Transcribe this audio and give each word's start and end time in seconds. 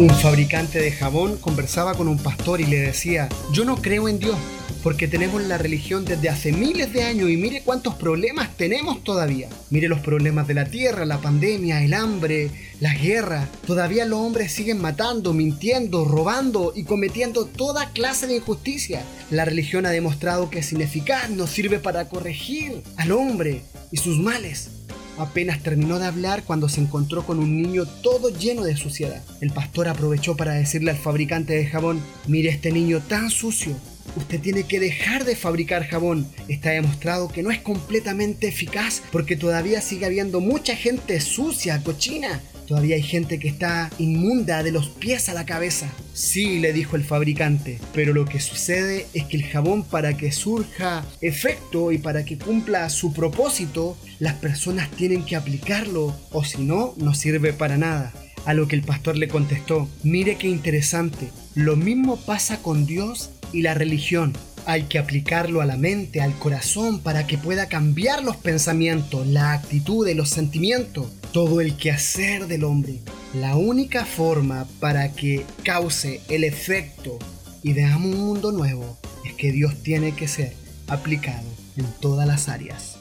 Un 0.00 0.08
fabricante 0.08 0.80
de 0.80 0.92
jabón 0.92 1.36
conversaba 1.36 1.92
con 1.92 2.08
un 2.08 2.16
pastor 2.16 2.62
y 2.62 2.64
le 2.64 2.78
decía, 2.80 3.28
yo 3.52 3.66
no 3.66 3.76
creo 3.82 4.08
en 4.08 4.18
Dios, 4.18 4.38
porque 4.82 5.06
tenemos 5.06 5.42
la 5.42 5.58
religión 5.58 6.06
desde 6.06 6.30
hace 6.30 6.52
miles 6.52 6.90
de 6.94 7.02
años 7.02 7.28
y 7.28 7.36
mire 7.36 7.60
cuántos 7.60 7.96
problemas 7.96 8.56
tenemos 8.56 9.04
todavía. 9.04 9.50
Mire 9.68 9.88
los 9.88 10.00
problemas 10.00 10.48
de 10.48 10.54
la 10.54 10.64
tierra, 10.64 11.04
la 11.04 11.20
pandemia, 11.20 11.84
el 11.84 11.92
hambre, 11.92 12.50
las 12.80 12.98
guerras. 12.98 13.46
Todavía 13.66 14.06
los 14.06 14.20
hombres 14.20 14.52
siguen 14.52 14.80
matando, 14.80 15.34
mintiendo, 15.34 16.06
robando 16.06 16.72
y 16.74 16.84
cometiendo 16.84 17.44
toda 17.44 17.90
clase 17.90 18.26
de 18.26 18.36
injusticia. 18.36 19.02
La 19.30 19.44
religión 19.44 19.84
ha 19.84 19.90
demostrado 19.90 20.48
que 20.48 20.60
es 20.60 20.72
ineficaz, 20.72 21.28
no 21.28 21.46
sirve 21.46 21.78
para 21.78 22.08
corregir 22.08 22.82
al 22.96 23.12
hombre 23.12 23.64
y 23.92 23.98
sus 23.98 24.16
males. 24.16 24.79
Apenas 25.20 25.62
terminó 25.62 25.98
de 25.98 26.06
hablar 26.06 26.44
cuando 26.44 26.70
se 26.70 26.80
encontró 26.80 27.26
con 27.26 27.38
un 27.38 27.60
niño 27.60 27.84
todo 27.84 28.30
lleno 28.30 28.64
de 28.64 28.74
suciedad. 28.74 29.22
El 29.42 29.50
pastor 29.50 29.86
aprovechó 29.86 30.34
para 30.34 30.54
decirle 30.54 30.92
al 30.92 30.96
fabricante 30.96 31.52
de 31.52 31.66
jabón, 31.66 32.00
mire 32.26 32.48
este 32.48 32.72
niño 32.72 33.02
tan 33.06 33.28
sucio, 33.28 33.76
usted 34.16 34.40
tiene 34.40 34.62
que 34.62 34.80
dejar 34.80 35.26
de 35.26 35.36
fabricar 35.36 35.86
jabón. 35.86 36.26
Está 36.48 36.70
demostrado 36.70 37.28
que 37.28 37.42
no 37.42 37.50
es 37.50 37.58
completamente 37.58 38.48
eficaz 38.48 39.02
porque 39.12 39.36
todavía 39.36 39.82
sigue 39.82 40.06
habiendo 40.06 40.40
mucha 40.40 40.74
gente 40.74 41.20
sucia, 41.20 41.82
cochina. 41.84 42.40
Todavía 42.70 42.94
hay 42.94 43.02
gente 43.02 43.40
que 43.40 43.48
está 43.48 43.90
inmunda 43.98 44.62
de 44.62 44.70
los 44.70 44.90
pies 44.90 45.28
a 45.28 45.34
la 45.34 45.44
cabeza. 45.44 45.90
Sí, 46.14 46.60
le 46.60 46.72
dijo 46.72 46.94
el 46.94 47.02
fabricante, 47.02 47.80
pero 47.92 48.12
lo 48.12 48.26
que 48.26 48.38
sucede 48.38 49.08
es 49.12 49.24
que 49.24 49.38
el 49.38 49.42
jabón 49.42 49.82
para 49.82 50.16
que 50.16 50.30
surja 50.30 51.04
efecto 51.20 51.90
y 51.90 51.98
para 51.98 52.24
que 52.24 52.38
cumpla 52.38 52.88
su 52.88 53.12
propósito, 53.12 53.98
las 54.20 54.34
personas 54.34 54.88
tienen 54.92 55.24
que 55.24 55.34
aplicarlo 55.34 56.14
o 56.30 56.44
si 56.44 56.62
no, 56.62 56.94
no 56.96 57.12
sirve 57.12 57.52
para 57.52 57.76
nada. 57.76 58.12
A 58.44 58.54
lo 58.54 58.68
que 58.68 58.76
el 58.76 58.82
pastor 58.82 59.16
le 59.16 59.26
contestó, 59.26 59.88
mire 60.04 60.36
qué 60.36 60.46
interesante, 60.46 61.28
lo 61.56 61.74
mismo 61.74 62.18
pasa 62.18 62.62
con 62.62 62.86
Dios 62.86 63.30
y 63.52 63.62
la 63.62 63.74
religión. 63.74 64.32
Hay 64.66 64.84
que 64.84 65.00
aplicarlo 65.00 65.60
a 65.60 65.66
la 65.66 65.76
mente, 65.76 66.20
al 66.20 66.38
corazón, 66.38 67.00
para 67.00 67.26
que 67.26 67.36
pueda 67.36 67.66
cambiar 67.66 68.22
los 68.22 68.36
pensamientos, 68.36 69.26
la 69.26 69.54
actitud 69.54 70.06
y 70.06 70.14
los 70.14 70.30
sentimientos, 70.30 71.08
todo 71.32 71.60
el 71.60 71.76
quehacer 71.76 72.46
del 72.46 72.64
hombre. 72.64 73.00
La 73.34 73.56
única 73.56 74.04
forma 74.04 74.66
para 74.80 75.12
que 75.12 75.44
cause 75.64 76.20
el 76.28 76.44
efecto 76.44 77.18
y 77.62 77.72
veamos 77.72 78.14
un 78.14 78.20
mundo 78.20 78.52
nuevo 78.52 78.98
es 79.24 79.34
que 79.34 79.52
Dios 79.52 79.82
tiene 79.82 80.14
que 80.14 80.28
ser 80.28 80.54
aplicado 80.88 81.46
en 81.76 81.86
todas 82.00 82.26
las 82.26 82.48
áreas. 82.48 82.98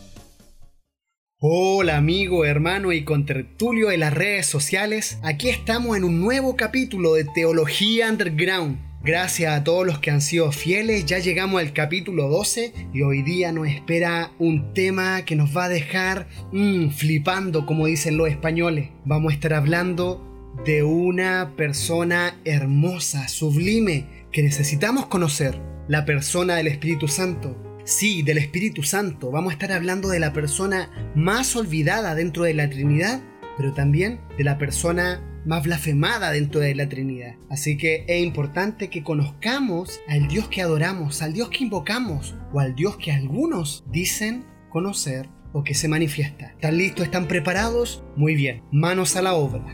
Hola 1.41 1.95
amigo, 1.95 2.43
hermano 2.43 2.91
y 2.91 3.05
contertulio 3.05 3.87
de 3.87 3.97
las 3.97 4.13
redes 4.13 4.45
sociales, 4.45 5.17
aquí 5.23 5.49
estamos 5.49 5.95
en 5.95 6.03
un 6.03 6.19
nuevo 6.19 6.57
capítulo 6.57 7.13
de 7.13 7.23
Teología 7.23 8.09
Underground 8.09 8.88
Gracias 9.01 9.53
a 9.53 9.63
todos 9.63 9.87
los 9.87 9.99
que 9.99 10.11
han 10.11 10.19
sido 10.19 10.51
fieles, 10.51 11.05
ya 11.05 11.19
llegamos 11.19 11.61
al 11.61 11.71
capítulo 11.71 12.27
12 12.27 12.73
y 12.93 13.01
hoy 13.01 13.21
día 13.21 13.53
nos 13.53 13.69
espera 13.69 14.33
un 14.39 14.73
tema 14.73 15.23
que 15.23 15.37
nos 15.37 15.55
va 15.55 15.65
a 15.65 15.69
dejar 15.69 16.27
mm, 16.51 16.89
flipando, 16.89 17.65
como 17.65 17.85
dicen 17.85 18.17
los 18.17 18.27
españoles. 18.27 18.89
Vamos 19.05 19.31
a 19.31 19.35
estar 19.35 19.53
hablando 19.53 20.21
de 20.65 20.83
una 20.83 21.53
persona 21.55 22.37
hermosa, 22.43 23.29
sublime, 23.29 24.27
que 24.33 24.43
necesitamos 24.43 25.05
conocer, 25.05 25.61
la 25.87 26.03
persona 26.03 26.57
del 26.57 26.67
Espíritu 26.67 27.07
Santo. 27.07 27.55
Sí, 27.85 28.21
del 28.21 28.37
Espíritu 28.37 28.83
Santo. 28.83 29.31
Vamos 29.31 29.51
a 29.51 29.53
estar 29.53 29.71
hablando 29.71 30.09
de 30.09 30.19
la 30.19 30.33
persona 30.33 30.91
más 31.15 31.55
olvidada 31.55 32.15
dentro 32.15 32.43
de 32.43 32.53
la 32.53 32.69
Trinidad, 32.69 33.21
pero 33.55 33.73
también 33.73 34.19
de 34.37 34.43
la 34.43 34.57
persona 34.57 35.23
más 35.49 35.63
blasfemada 35.63 36.31
dentro 36.31 36.61
de 36.61 36.75
la 36.75 36.87
Trinidad. 36.89 37.35
Así 37.49 37.75
que 37.75 38.05
es 38.07 38.23
importante 38.23 38.91
que 38.91 39.01
conozcamos 39.01 39.99
al 40.07 40.27
Dios 40.27 40.47
que 40.47 40.61
adoramos, 40.61 41.23
al 41.23 41.33
Dios 41.33 41.49
que 41.49 41.63
invocamos 41.63 42.35
o 42.53 42.59
al 42.59 42.75
Dios 42.75 42.97
que 42.97 43.11
algunos 43.11 43.83
dicen 43.91 44.45
conocer 44.69 45.27
o 45.51 45.63
que 45.63 45.73
se 45.73 45.87
manifiesta. 45.87 46.51
¿Están 46.51 46.77
listos? 46.77 47.03
¿Están 47.03 47.27
preparados? 47.27 48.03
Muy 48.15 48.35
bien, 48.35 48.61
manos 48.71 49.15
a 49.15 49.23
la 49.23 49.33
obra. 49.33 49.65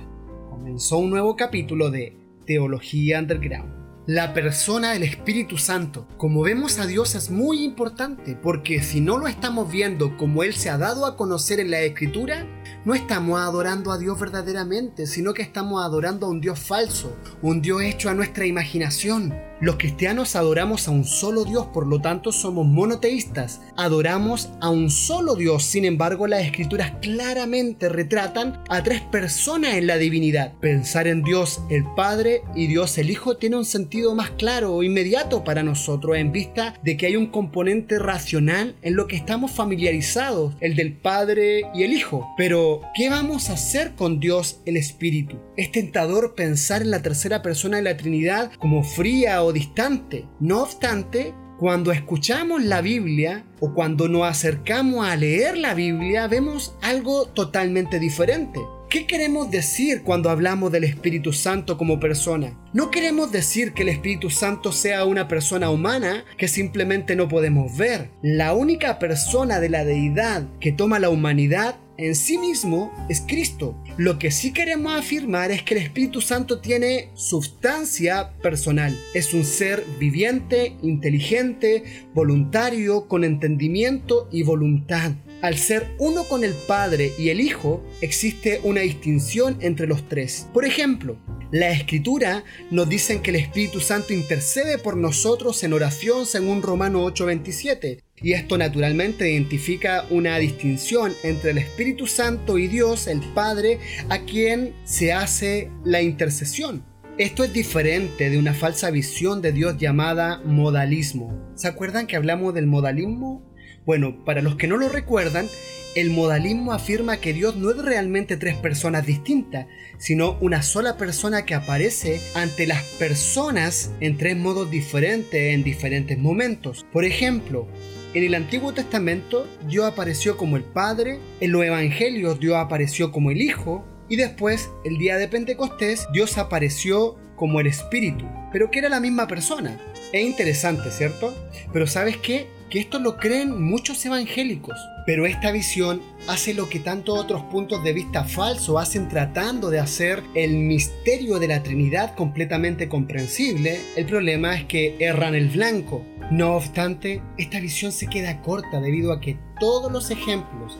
Comenzó 0.49 0.97
un 0.97 1.09
nuevo 1.09 1.35
capítulo 1.35 1.91
de 1.91 2.17
Teología 2.45 3.19
Underground. 3.19 3.75
La 4.07 4.33
persona 4.33 4.93
del 4.93 5.03
Espíritu 5.03 5.57
Santo. 5.57 6.07
Como 6.15 6.43
vemos 6.43 6.79
a 6.79 6.85
Dios 6.85 7.15
es 7.15 7.31
muy 7.31 7.65
importante 7.65 8.37
porque 8.41 8.81
si 8.81 9.01
no 9.01 9.17
lo 9.17 9.27
estamos 9.27 9.69
viendo 9.69 10.15
como 10.15 10.43
Él 10.43 10.53
se 10.53 10.69
ha 10.69 10.77
dado 10.77 11.05
a 11.05 11.17
conocer 11.17 11.59
en 11.59 11.71
la 11.71 11.81
Escritura, 11.81 12.47
no 12.85 12.93
estamos 12.93 13.39
adorando 13.39 13.91
a 13.91 13.97
Dios 13.97 14.19
verdaderamente, 14.19 15.07
sino 15.07 15.33
que 15.33 15.41
estamos 15.41 15.83
adorando 15.83 16.27
a 16.27 16.29
un 16.29 16.39
Dios 16.39 16.59
falso, 16.59 17.17
un 17.41 17.59
Dios 17.59 17.81
hecho 17.81 18.09
a 18.09 18.13
nuestra 18.13 18.45
imaginación. 18.45 19.33
Los 19.61 19.77
cristianos 19.77 20.35
adoramos 20.35 20.89
a 20.89 20.91
un 20.91 21.05
solo 21.05 21.45
Dios, 21.45 21.67
por 21.67 21.87
lo 21.87 22.01
tanto 22.01 22.33
somos 22.33 22.65
monoteístas. 22.67 23.61
Adoramos 23.77 24.49
a 24.59 24.69
un 24.69 24.89
solo 24.89 25.35
Dios, 25.35 25.63
sin 25.63 25.85
embargo 25.85 26.27
las 26.27 26.43
escrituras 26.43 26.91
claramente 27.01 27.87
retratan 27.87 28.61
a 28.67 28.83
tres 28.83 28.99
personas 28.99 29.75
en 29.75 29.87
la 29.87 29.97
divinidad. 29.97 30.53
Pensar 30.59 31.07
en 31.07 31.23
Dios 31.23 31.61
el 31.69 31.85
Padre 31.95 32.41
y 32.53 32.67
Dios 32.67 32.97
el 32.97 33.09
Hijo 33.09 33.37
tiene 33.37 33.55
un 33.55 33.63
sentido 33.63 34.13
más 34.13 34.31
claro 34.31 34.75
o 34.75 34.83
inmediato 34.83 35.45
para 35.45 35.63
nosotros 35.63 36.17
en 36.17 36.33
vista 36.33 36.73
de 36.83 36.97
que 36.97 37.05
hay 37.05 37.15
un 37.15 37.27
componente 37.27 37.97
racional 37.97 38.75
en 38.81 38.95
lo 38.97 39.07
que 39.07 39.15
estamos 39.15 39.51
familiarizados, 39.51 40.53
el 40.59 40.75
del 40.75 40.97
Padre 40.97 41.71
y 41.73 41.83
el 41.83 41.93
Hijo. 41.93 42.27
Pero, 42.35 42.81
¿qué 42.93 43.09
vamos 43.09 43.49
a 43.49 43.53
hacer 43.53 43.95
con 43.95 44.19
Dios 44.19 44.59
el 44.65 44.75
Espíritu? 44.75 45.37
Es 45.55 45.71
tentador 45.71 46.35
pensar 46.35 46.81
en 46.81 46.91
la 46.91 47.01
tercera 47.01 47.41
persona 47.41 47.77
de 47.77 47.83
la 47.83 47.95
Trinidad 47.95 48.51
como 48.59 48.83
fría 48.83 49.44
distante. 49.51 50.25
No 50.39 50.61
obstante, 50.61 51.33
cuando 51.57 51.91
escuchamos 51.91 52.63
la 52.63 52.81
Biblia 52.81 53.45
o 53.61 53.73
cuando 53.73 54.07
nos 54.09 54.27
acercamos 54.27 55.07
a 55.07 55.15
leer 55.15 55.57
la 55.57 55.73
Biblia, 55.73 56.27
vemos 56.27 56.75
algo 56.81 57.27
totalmente 57.27 57.99
diferente. 57.99 58.59
¿Qué 58.89 59.07
queremos 59.07 59.51
decir 59.51 60.03
cuando 60.03 60.29
hablamos 60.29 60.71
del 60.71 60.83
Espíritu 60.83 61.33
Santo 61.33 61.77
como 61.77 61.99
persona? 61.99 62.57
No 62.71 62.91
queremos 62.91 63.31
decir 63.31 63.73
que 63.73 63.81
el 63.81 63.89
Espíritu 63.89 64.29
Santo 64.29 64.71
sea 64.71 65.05
una 65.05 65.27
persona 65.27 65.69
humana 65.69 66.23
que 66.37 66.47
simplemente 66.47 67.15
no 67.15 67.27
podemos 67.27 67.75
ver. 67.77 68.11
La 68.21 68.53
única 68.53 68.99
persona 68.99 69.59
de 69.59 69.69
la 69.69 69.83
deidad 69.83 70.47
que 70.59 70.71
toma 70.71 70.99
la 70.99 71.09
humanidad 71.09 71.75
en 71.97 72.15
sí 72.15 72.37
mismo 72.37 72.91
es 73.09 73.21
Cristo. 73.21 73.75
Lo 73.97 74.19
que 74.19 74.31
sí 74.31 74.51
queremos 74.51 74.93
afirmar 74.93 75.51
es 75.51 75.63
que 75.63 75.75
el 75.75 75.81
Espíritu 75.83 76.21
Santo 76.21 76.59
tiene 76.59 77.09
sustancia 77.13 78.33
personal. 78.41 78.97
Es 79.13 79.33
un 79.33 79.45
ser 79.45 79.85
viviente, 79.99 80.75
inteligente, 80.81 81.83
voluntario, 82.13 83.07
con 83.07 83.23
entendimiento 83.23 84.27
y 84.31 84.43
voluntad. 84.43 85.13
Al 85.41 85.57
ser 85.57 85.95
uno 85.99 86.23
con 86.23 86.43
el 86.43 86.53
Padre 86.53 87.13
y 87.17 87.29
el 87.29 87.39
Hijo, 87.39 87.83
existe 88.01 88.61
una 88.63 88.81
distinción 88.81 89.57
entre 89.61 89.87
los 89.87 90.07
tres. 90.09 90.47
Por 90.53 90.65
ejemplo, 90.65 91.17
la 91.51 91.71
Escritura 91.71 92.43
nos 92.71 92.89
dice 92.89 93.21
que 93.21 93.29
el 93.29 93.37
Espíritu 93.37 93.79
Santo 93.79 94.13
intercede 94.13 94.77
por 94.77 94.97
nosotros 94.97 95.63
en 95.63 95.73
oración 95.73 96.25
según 96.25 96.61
Romano 96.61 97.05
8:27. 97.05 98.04
Y 98.21 98.31
esto 98.31 98.57
naturalmente 98.57 99.29
identifica 99.29 100.05
una 100.09 100.37
distinción 100.37 101.13
entre 101.23 101.51
el 101.51 101.57
Espíritu 101.57 102.07
Santo 102.07 102.57
y 102.57 102.67
Dios, 102.67 103.07
el 103.07 103.19
Padre, 103.33 103.79
a 104.09 104.19
quien 104.19 104.73
se 104.85 105.11
hace 105.11 105.69
la 105.83 106.01
intercesión. 106.01 106.85
Esto 107.17 107.43
es 107.43 107.51
diferente 107.51 108.29
de 108.29 108.37
una 108.37 108.53
falsa 108.53 108.89
visión 108.89 109.41
de 109.41 109.51
Dios 109.51 109.77
llamada 109.77 110.41
modalismo. 110.45 111.51
¿Se 111.55 111.67
acuerdan 111.67 112.07
que 112.07 112.15
hablamos 112.15 112.53
del 112.53 112.67
modalismo? 112.67 113.43
Bueno, 113.85 114.23
para 114.25 114.41
los 114.41 114.55
que 114.55 114.67
no 114.67 114.77
lo 114.77 114.89
recuerdan, 114.89 115.47
el 115.95 116.09
modalismo 116.09 116.73
afirma 116.73 117.17
que 117.17 117.33
Dios 117.33 117.55
no 117.55 117.71
es 117.71 117.77
realmente 117.77 118.35
tres 118.35 118.55
personas 118.55 119.05
distintas, 119.05 119.67
sino 119.97 120.37
una 120.41 120.61
sola 120.61 120.97
persona 120.97 121.45
que 121.45 121.53
aparece 121.53 122.19
ante 122.33 122.67
las 122.67 122.83
personas 122.99 123.91
en 124.01 124.17
tres 124.17 124.35
modos 124.35 124.69
diferentes 124.69 125.53
en 125.53 125.63
diferentes 125.63 126.17
momentos. 126.17 126.85
Por 126.91 127.05
ejemplo, 127.05 127.69
en 128.15 128.23
el 128.23 128.33
Antiguo 128.33 128.73
Testamento 128.73 129.45
Dios 129.67 129.85
apareció 129.85 130.37
como 130.37 130.55
el 130.55 130.63
Padre, 130.63 131.19
en 131.41 131.51
los 131.51 131.63
Evangelios 131.63 132.39
Dios 132.39 132.55
apareció 132.55 133.11
como 133.11 133.29
el 133.29 133.41
Hijo, 133.41 133.85
y 134.07 134.15
después, 134.15 134.69
el 134.85 134.97
día 134.97 135.17
de 135.17 135.27
Pentecostés, 135.27 136.07
Dios 136.13 136.37
apareció 136.37 137.17
como 137.35 137.59
el 137.59 137.67
Espíritu, 137.67 138.25
pero 138.51 138.71
que 138.71 138.79
era 138.79 138.87
la 138.87 138.99
misma 138.99 139.27
persona. 139.27 139.77
Es 140.13 140.23
interesante, 140.23 140.91
¿cierto? 140.91 141.33
Pero 141.73 141.87
¿sabes 141.87 142.17
qué? 142.17 142.47
Que 142.69 142.79
esto 142.79 142.99
lo 142.99 143.17
creen 143.17 143.61
muchos 143.63 144.05
evangélicos. 144.05 144.77
Pero 145.05 145.25
esta 145.25 145.51
visión 145.51 146.01
hace 146.27 146.53
lo 146.53 146.67
que 146.67 146.79
tantos 146.79 147.19
otros 147.19 147.43
puntos 147.43 147.83
de 147.83 147.93
vista 147.93 148.23
falsos 148.23 148.81
hacen 148.81 149.07
tratando 149.07 149.69
de 149.69 149.79
hacer 149.79 150.23
el 150.33 150.55
misterio 150.55 151.37
de 151.37 151.47
la 151.47 151.61
Trinidad 151.61 152.15
completamente 152.15 152.89
comprensible. 152.89 153.79
El 153.95 154.05
problema 154.07 154.55
es 154.55 154.65
que 154.65 154.95
erran 154.99 155.35
el 155.35 155.49
blanco. 155.49 156.03
No 156.31 156.55
obstante, 156.55 157.21
esta 157.37 157.59
visión 157.59 157.91
se 157.91 158.07
queda 158.07 158.41
corta 158.41 158.81
debido 158.81 159.13
a 159.13 159.21
que 159.21 159.37
todos 159.59 159.91
los 159.91 160.09
ejemplos 160.09 160.79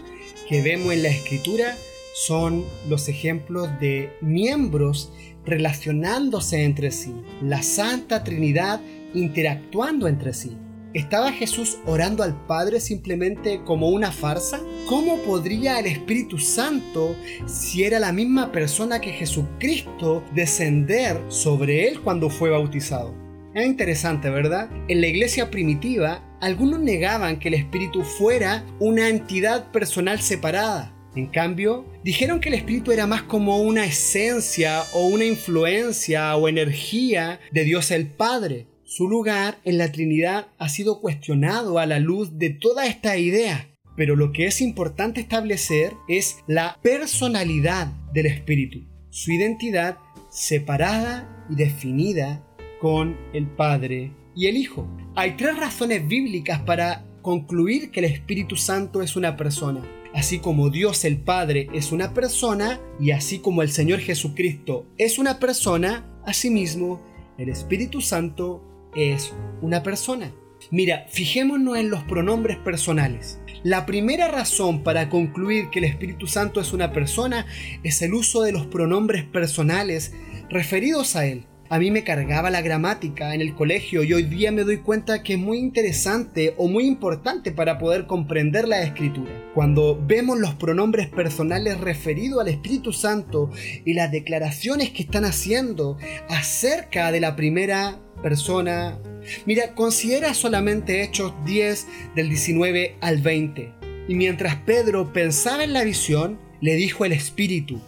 que 0.50 0.62
vemos 0.64 0.92
en 0.92 1.04
la 1.04 1.10
escritura 1.10 1.76
son 2.16 2.66
los 2.90 3.10
ejemplos 3.10 3.70
de 3.80 4.12
miembros 4.22 5.12
relacionándose 5.46 6.64
entre 6.64 6.92
sí, 6.92 7.14
la 7.42 7.62
Santa 7.62 8.24
Trinidad 8.24 8.82
interactuando 9.14 10.08
entre 10.08 10.34
sí. 10.34 10.58
¿Estaba 10.96 11.34
Jesús 11.34 11.80
orando 11.86 12.24
al 12.24 12.34
Padre 12.48 12.80
simplemente 12.80 13.60
como 13.66 13.90
una 13.90 14.14
farsa? 14.14 14.62
¿Cómo 14.88 15.18
podría 15.24 15.78
el 15.78 15.88
Espíritu 15.88 16.38
Santo, 16.38 17.18
si 17.46 17.84
era 17.84 18.00
la 18.00 18.14
misma 18.14 18.54
persona 18.54 19.02
que 19.02 19.12
Jesucristo, 19.12 20.24
descender 20.34 21.22
sobre 21.28 21.90
él 21.90 22.00
cuando 22.00 22.30
fue 22.30 22.50
bautizado? 22.50 23.14
Es 23.54 23.66
interesante, 23.66 24.30
¿verdad? 24.30 24.70
En 24.88 25.02
la 25.02 25.08
iglesia 25.08 25.52
primitiva, 25.52 26.24
algunos 26.40 26.80
negaban 26.80 27.40
que 27.40 27.50
el 27.50 27.56
Espíritu 27.56 28.02
fuera 28.02 28.66
una 28.80 29.10
entidad 29.10 29.74
personal 29.74 30.22
separada. 30.22 30.96
En 31.14 31.28
cambio, 31.28 31.86
dijeron 32.06 32.40
que 32.40 32.48
el 32.48 32.56
Espíritu 32.56 32.94
era 32.94 33.06
más 33.06 33.24
como 33.24 33.58
una 33.58 33.86
esencia 33.86 34.84
o 34.94 35.08
una 35.08 35.26
influencia 35.26 36.38
o 36.38 36.48
energía 36.48 37.42
de 37.52 37.66
Dios 37.66 37.92
el 37.92 38.08
Padre, 38.08 38.68
su 38.86 39.10
lugar 39.10 39.58
en 39.64 39.80
la 39.80 39.92
Trinidad 39.92 40.48
ha 40.60 40.70
sido 40.70 41.02
cuestionado 41.02 41.80
a 41.80 41.88
la 41.88 42.00
luz 42.00 42.38
de 42.38 42.52
toda 42.52 42.86
esta 42.86 43.18
idea, 43.18 43.68
pero 43.98 44.16
lo 44.16 44.32
que 44.32 44.46
es 44.46 44.62
importante 44.62 45.22
establecer 45.22 45.94
es 46.08 46.38
la 46.46 46.78
personalidad 46.84 47.88
del 48.14 48.28
Espíritu, 48.28 48.86
su 49.10 49.32
identidad 49.32 49.98
separada 50.30 51.46
y 51.50 51.56
definida 51.56 52.46
con 52.80 53.18
el 53.34 53.48
Padre 53.48 54.12
y 54.36 54.48
el 54.48 54.56
Hijo. 54.56 54.88
Hay 55.16 55.36
tres 55.36 55.58
razones 55.58 56.08
bíblicas 56.08 56.62
para 56.62 57.06
concluir 57.24 57.90
que 57.90 58.02
el 58.02 58.06
Espíritu 58.06 58.56
Santo 58.56 59.02
es 59.02 59.16
una 59.16 59.36
persona. 59.36 59.82
Así 60.14 60.38
como 60.38 60.70
Dios 60.70 61.06
el 61.06 61.18
Padre 61.18 61.70
es 61.74 61.92
una 61.92 62.14
persona 62.14 62.80
y 63.00 63.12
así 63.12 63.40
como 63.40 63.64
el 63.64 63.72
Señor 63.72 64.00
Jesucristo 64.00 64.86
es 65.00 65.18
una 65.18 65.40
persona, 65.40 66.06
asimismo 66.24 67.02
el 67.40 67.50
Espíritu 67.50 68.00
Santo 68.00 68.75
es 68.96 69.34
una 69.62 69.84
persona. 69.84 70.32
Mira, 70.72 71.06
fijémonos 71.10 71.78
en 71.78 71.90
los 71.90 72.04
pronombres 72.04 72.58
personales. 72.58 73.40
La 73.64 73.86
primera 73.86 74.28
razón 74.28 74.84
para 74.84 75.10
concluir 75.10 75.70
que 75.70 75.80
el 75.80 75.86
Espíritu 75.86 76.28
Santo 76.28 76.62
es 76.62 76.74
una 76.74 76.92
persona 76.92 77.46
es 77.84 78.02
el 78.02 78.14
uso 78.14 78.42
de 78.42 78.52
los 78.52 78.66
pronombres 78.68 79.24
personales 79.24 80.14
referidos 80.50 81.16
a 81.16 81.26
Él. 81.26 81.46
A 81.68 81.80
mí 81.80 81.90
me 81.90 82.04
cargaba 82.04 82.52
la 82.52 82.62
gramática 82.62 83.34
en 83.34 83.42
el 83.42 83.56
colegio 83.56 84.04
y 84.04 84.14
hoy 84.14 84.24
día 84.24 84.52
me 84.52 84.64
doy 84.64 84.78
cuenta 84.78 85.24
que 85.24 85.34
es 85.34 85.40
muy 85.40 85.58
interesante 85.58 86.54
o 86.58 86.68
muy 86.68 86.86
importante 86.86 87.52
para 87.52 87.80
poder 87.80 88.06
comprender 88.06 88.68
la 88.68 88.84
escritura. 88.84 89.32
Cuando 89.56 90.00
vemos 90.00 90.38
los 90.38 90.54
pronombres 90.54 91.08
personales 91.10 91.80
referidos 91.82 92.42
al 92.42 92.50
Espíritu 92.50 92.94
Santo 92.94 93.50
y 93.84 93.94
las 93.96 94.12
declaraciones 94.12 94.92
que 94.92 95.02
están 95.02 95.26
haciendo 95.26 95.98
acerca 96.30 97.12
de 97.12 97.20
la 97.20 97.36
primera 97.36 98.00
persona. 98.26 98.98
Mira, 99.46 99.76
considera 99.76 100.34
solamente 100.34 101.04
Hechos 101.04 101.32
10 101.46 101.86
del 102.16 102.30
19 102.30 102.96
al 103.00 103.20
20. 103.20 103.72
Y 104.08 104.16
mientras 104.16 104.56
Pedro 104.56 105.14
pensaba 105.14 105.64
en 105.64 105.74
la 105.74 105.84
visión, 105.84 106.40
le 106.60 106.74
dijo 106.74 107.06
el 107.06 107.12
Espíritu, 107.12 107.80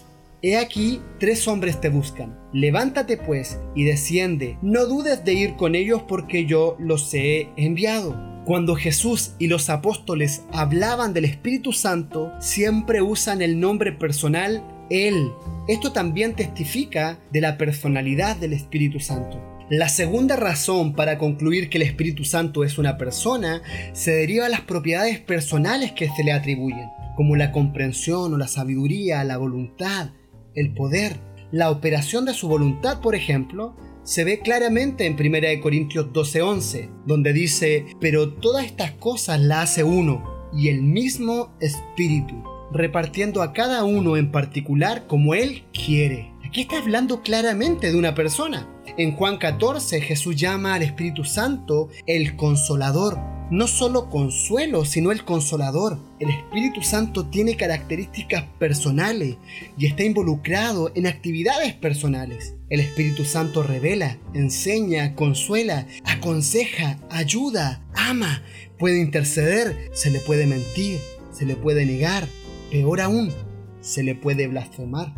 He 0.44 0.57
aquí, 0.57 1.01
tres 1.19 1.48
hombres 1.48 1.81
te 1.81 1.89
buscan. 1.89 2.38
Levántate 2.54 3.18
pues 3.18 3.57
y 3.74 3.86
desciende. 3.86 4.60
No 4.62 4.86
dudes 4.86 5.25
de 5.25 5.34
ir 5.34 5.56
con 5.56 5.74
ellos 5.74 6.04
porque 6.07 6.45
yo 6.45 6.78
los 6.78 7.12
he 7.16 7.50
enviado. 7.57 8.16
Cuando 8.45 8.75
Jesús 8.75 9.31
y 9.40 9.48
los 9.48 9.72
apóstoles 9.72 10.44
hablaban 10.54 11.16
del 11.16 11.25
Espíritu 11.25 11.74
Santo, 11.74 12.31
siempre 12.40 13.01
usan 13.01 13.42
el 13.42 13.60
nombre 13.60 13.92
personal 13.92 14.63
Él. 14.92 15.31
Esto 15.68 15.94
también 15.94 16.36
testifica 16.36 17.18
de 17.31 17.42
la 17.42 17.57
personalidad 17.57 18.36
del 18.36 18.54
Espíritu 18.54 19.00
Santo. 19.00 19.56
La 19.69 19.90
segunda 19.90 20.38
razón 20.38 20.94
para 20.94 21.18
concluir 21.18 21.69
que 21.69 21.78
el 21.78 21.84
Espíritu 21.84 22.24
Santo 22.24 22.64
es 22.64 22.78
una 22.78 22.98
persona 22.98 23.62
se 23.92 24.12
deriva 24.12 24.46
a 24.46 24.50
las 24.50 24.62
propiedades 24.62 25.19
personales 25.19 25.92
que 25.92 26.08
se 26.10 26.24
le 26.24 26.31
atribuyen, 26.31 26.88
como 27.18 27.36
la 27.36 27.52
comprensión 27.52 28.34
o 28.34 28.38
la 28.38 28.48
sabiduría, 28.48 29.25
la 29.25 29.36
voluntad, 29.36 30.12
el 30.56 30.74
poder. 30.74 31.18
La 31.52 31.69
operación 31.69 32.24
de 32.24 32.34
su 32.34 32.48
voluntad, 32.48 33.02
por 33.02 33.14
ejemplo, 33.14 33.75
se 34.04 34.24
ve 34.24 34.40
claramente 34.40 35.06
en 35.06 35.18
1 35.18 35.62
Corintios 35.62 36.14
12:11, 36.14 36.90
donde 37.06 37.34
dice, 37.34 37.88
pero 38.00 38.36
todas 38.36 38.66
estas 38.66 38.92
cosas 38.92 39.42
las 39.42 39.72
hace 39.72 39.84
uno, 39.84 40.24
y 40.54 40.69
el 40.69 40.81
mismo 40.81 41.54
Espíritu, 41.60 42.42
repartiendo 42.72 43.42
a 43.42 43.52
cada 43.52 43.84
uno 43.84 44.16
en 44.16 44.31
particular 44.31 45.08
como 45.08 45.34
Él 45.34 45.66
quiere. 45.74 46.31
Aquí 46.46 46.62
está 46.62 46.78
hablando 46.78 47.22
claramente 47.22 47.92
de 47.92 47.98
una 47.98 48.16
persona. 48.16 48.69
En 48.97 49.11
Juan 49.11 49.38
14 49.38 50.01
Jesús 50.01 50.35
llama 50.35 50.73
al 50.73 50.81
Espíritu 50.81 51.23
Santo 51.23 51.89
el 52.07 52.35
consolador. 52.35 53.19
No 53.51 53.67
solo 53.67 54.09
consuelo, 54.09 54.85
sino 54.85 55.11
el 55.11 55.23
consolador. 55.23 55.99
El 56.19 56.31
Espíritu 56.31 56.81
Santo 56.81 57.27
tiene 57.27 57.55
características 57.55 58.45
personales 58.57 59.38
y 59.77 59.85
está 59.85 60.03
involucrado 60.03 60.91
en 60.95 61.05
actividades 61.05 61.75
personales. 61.75 62.55
El 62.71 62.79
Espíritu 62.79 63.23
Santo 63.23 63.61
revela, 63.61 64.17
enseña, 64.33 65.13
consuela, 65.13 65.85
aconseja, 66.03 66.97
ayuda, 67.11 67.85
ama, 67.94 68.41
puede 68.79 68.99
interceder, 68.99 69.91
se 69.94 70.09
le 70.09 70.21
puede 70.21 70.47
mentir, 70.47 70.99
se 71.31 71.45
le 71.45 71.55
puede 71.55 71.85
negar, 71.85 72.27
peor 72.71 73.01
aún, 73.01 73.31
se 73.79 74.01
le 74.01 74.15
puede 74.15 74.47
blasfemar 74.47 75.13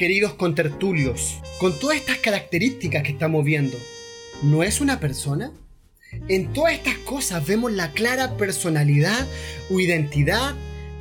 queridos 0.00 0.32
contertulios, 0.32 1.42
con 1.58 1.78
todas 1.78 1.98
estas 1.98 2.16
características 2.16 3.02
que 3.02 3.12
estamos 3.12 3.44
viendo, 3.44 3.76
¿no 4.42 4.62
es 4.62 4.80
una 4.80 4.98
persona? 4.98 5.52
En 6.26 6.54
todas 6.54 6.72
estas 6.72 6.96
cosas 6.96 7.46
vemos 7.46 7.70
la 7.70 7.92
clara 7.92 8.38
personalidad 8.38 9.26
o 9.68 9.78
identidad 9.78 10.54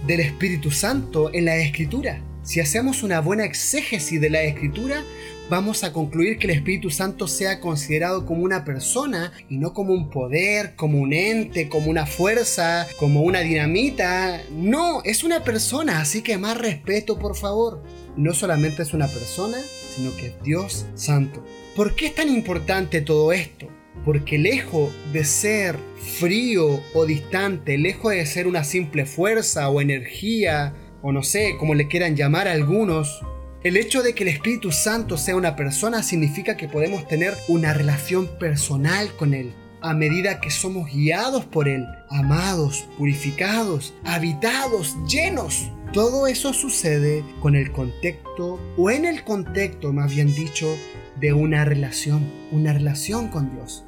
del 0.06 0.20
Espíritu 0.20 0.70
Santo 0.70 1.34
en 1.34 1.46
la 1.46 1.56
Escritura. 1.56 2.22
Si 2.44 2.60
hacemos 2.60 3.02
una 3.02 3.22
buena 3.22 3.46
exégesis 3.46 4.20
de 4.20 4.30
la 4.30 4.42
Escritura, 4.42 5.02
vamos 5.50 5.86
a 5.86 5.94
concluir 5.94 6.38
que 6.38 6.48
el 6.48 6.58
Espíritu 6.58 6.90
Santo 6.90 7.30
sea 7.30 7.62
considerado 7.62 8.26
como 8.26 8.44
una 8.44 8.66
persona 8.66 9.32
y 9.48 9.60
no 9.60 9.74
como 9.74 9.94
un 9.94 10.10
poder, 10.10 10.76
como 10.76 11.00
un 11.00 11.14
ente, 11.14 11.70
como 11.70 11.90
una 11.90 12.06
fuerza, 12.06 12.86
como 12.98 13.22
una 13.22 13.40
dinamita. 13.40 14.42
No, 14.52 15.02
es 15.06 15.24
una 15.24 15.46
persona, 15.46 16.02
así 16.02 16.22
que 16.22 16.38
más 16.38 16.58
respeto, 16.58 17.18
por 17.18 17.38
favor 17.38 17.82
no 18.18 18.34
solamente 18.34 18.84
es 18.84 18.94
una 18.94 19.08
persona, 19.08 19.58
sino 19.96 20.16
que 20.16 20.28
es 20.28 20.44
Dios 20.44 20.86
Santo. 20.96 21.46
¿Por 21.76 21.96
qué 21.96 22.08
es 22.08 22.16
tan 22.16 22.30
importante 22.30 23.02
todo 23.02 23.32
esto? 23.32 23.68
Porque 24.06 24.38
lejos 24.38 24.94
de 25.14 25.26
ser 25.26 25.78
frío 26.20 26.82
o 26.94 27.06
distante, 27.06 27.78
lejos 27.78 28.14
de 28.14 28.26
ser 28.26 28.48
una 28.48 28.64
simple 28.64 29.06
fuerza 29.06 29.70
o 29.70 29.82
energía, 29.82 30.74
o 31.02 31.12
no 31.12 31.24
sé, 31.24 31.56
como 31.58 31.76
le 31.76 31.88
quieran 31.88 32.16
llamar 32.16 32.48
a 32.48 32.54
algunos, 32.54 33.22
el 33.64 33.76
hecho 33.78 34.04
de 34.04 34.14
que 34.14 34.24
el 34.24 34.30
Espíritu 34.30 34.72
Santo 34.72 35.18
sea 35.18 35.36
una 35.36 35.56
persona 35.56 36.02
significa 36.02 36.56
que 36.56 36.70
podemos 36.70 37.08
tener 37.08 37.36
una 37.48 37.74
relación 37.74 38.28
personal 38.40 39.14
con 39.18 39.34
Él 39.34 39.54
a 39.82 39.94
medida 39.94 40.42
que 40.42 40.52
somos 40.52 40.92
guiados 40.92 41.46
por 41.46 41.68
Él, 41.68 41.86
amados, 42.10 42.86
purificados, 42.98 43.94
habitados, 44.04 44.98
llenos 45.08 45.70
todo 45.94 46.28
eso 46.28 46.54
sucede 46.54 47.24
con 47.40 47.56
el 47.56 47.72
contexto, 47.72 48.60
o 48.78 48.92
en 48.92 49.06
el 49.06 49.24
contexto 49.24 49.92
más 49.92 50.14
bien 50.14 50.34
dicho, 50.34 50.78
de 51.20 51.34
una 51.34 51.66
relación, 51.66 52.32
una 52.52 52.74
relación 52.74 53.30
con 53.30 53.54
Dios. 53.54 53.84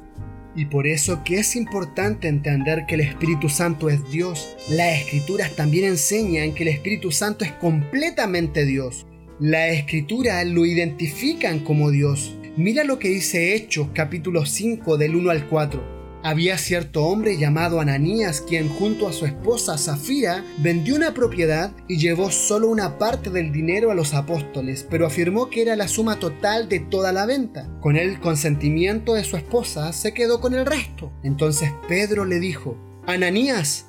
Y 0.54 0.66
por 0.66 0.86
eso 0.86 1.22
que 1.24 1.38
es 1.38 1.56
importante 1.56 2.28
entender 2.28 2.84
que 2.86 2.96
el 2.96 3.00
Espíritu 3.02 3.48
Santo 3.48 3.88
es 3.88 4.10
Dios. 4.10 4.54
Las 4.68 4.98
escrituras 4.98 5.56
también 5.56 5.84
enseñan 5.84 6.52
que 6.52 6.64
el 6.64 6.68
Espíritu 6.68 7.10
Santo 7.10 7.44
es 7.44 7.52
completamente 7.52 8.66
Dios. 8.66 9.06
Las 9.38 9.70
escrituras 9.72 10.46
lo 10.46 10.66
identifican 10.66 11.60
como 11.60 11.90
Dios. 11.90 12.36
Mira 12.56 12.84
lo 12.84 12.98
que 12.98 13.08
dice 13.08 13.54
Hechos 13.54 13.88
capítulo 13.94 14.44
5 14.44 14.98
del 14.98 15.16
1 15.16 15.30
al 15.30 15.48
4. 15.48 16.01
Había 16.24 16.56
cierto 16.56 17.04
hombre 17.06 17.36
llamado 17.36 17.80
Ananías 17.80 18.40
quien 18.40 18.68
junto 18.68 19.08
a 19.08 19.12
su 19.12 19.26
esposa 19.26 19.76
Zafira 19.76 20.44
vendió 20.58 20.94
una 20.94 21.14
propiedad 21.14 21.72
y 21.88 21.98
llevó 21.98 22.30
solo 22.30 22.68
una 22.68 22.96
parte 22.96 23.28
del 23.28 23.50
dinero 23.50 23.90
a 23.90 23.94
los 23.94 24.14
apóstoles, 24.14 24.86
pero 24.88 25.04
afirmó 25.04 25.50
que 25.50 25.62
era 25.62 25.74
la 25.74 25.88
suma 25.88 26.20
total 26.20 26.68
de 26.68 26.78
toda 26.78 27.12
la 27.12 27.26
venta. 27.26 27.68
Con 27.80 27.96
el 27.96 28.20
consentimiento 28.20 29.14
de 29.14 29.24
su 29.24 29.36
esposa 29.36 29.92
se 29.92 30.14
quedó 30.14 30.40
con 30.40 30.54
el 30.54 30.64
resto. 30.64 31.12
Entonces 31.24 31.72
Pedro 31.88 32.24
le 32.24 32.38
dijo, 32.38 32.78
Ananías, 33.04 33.86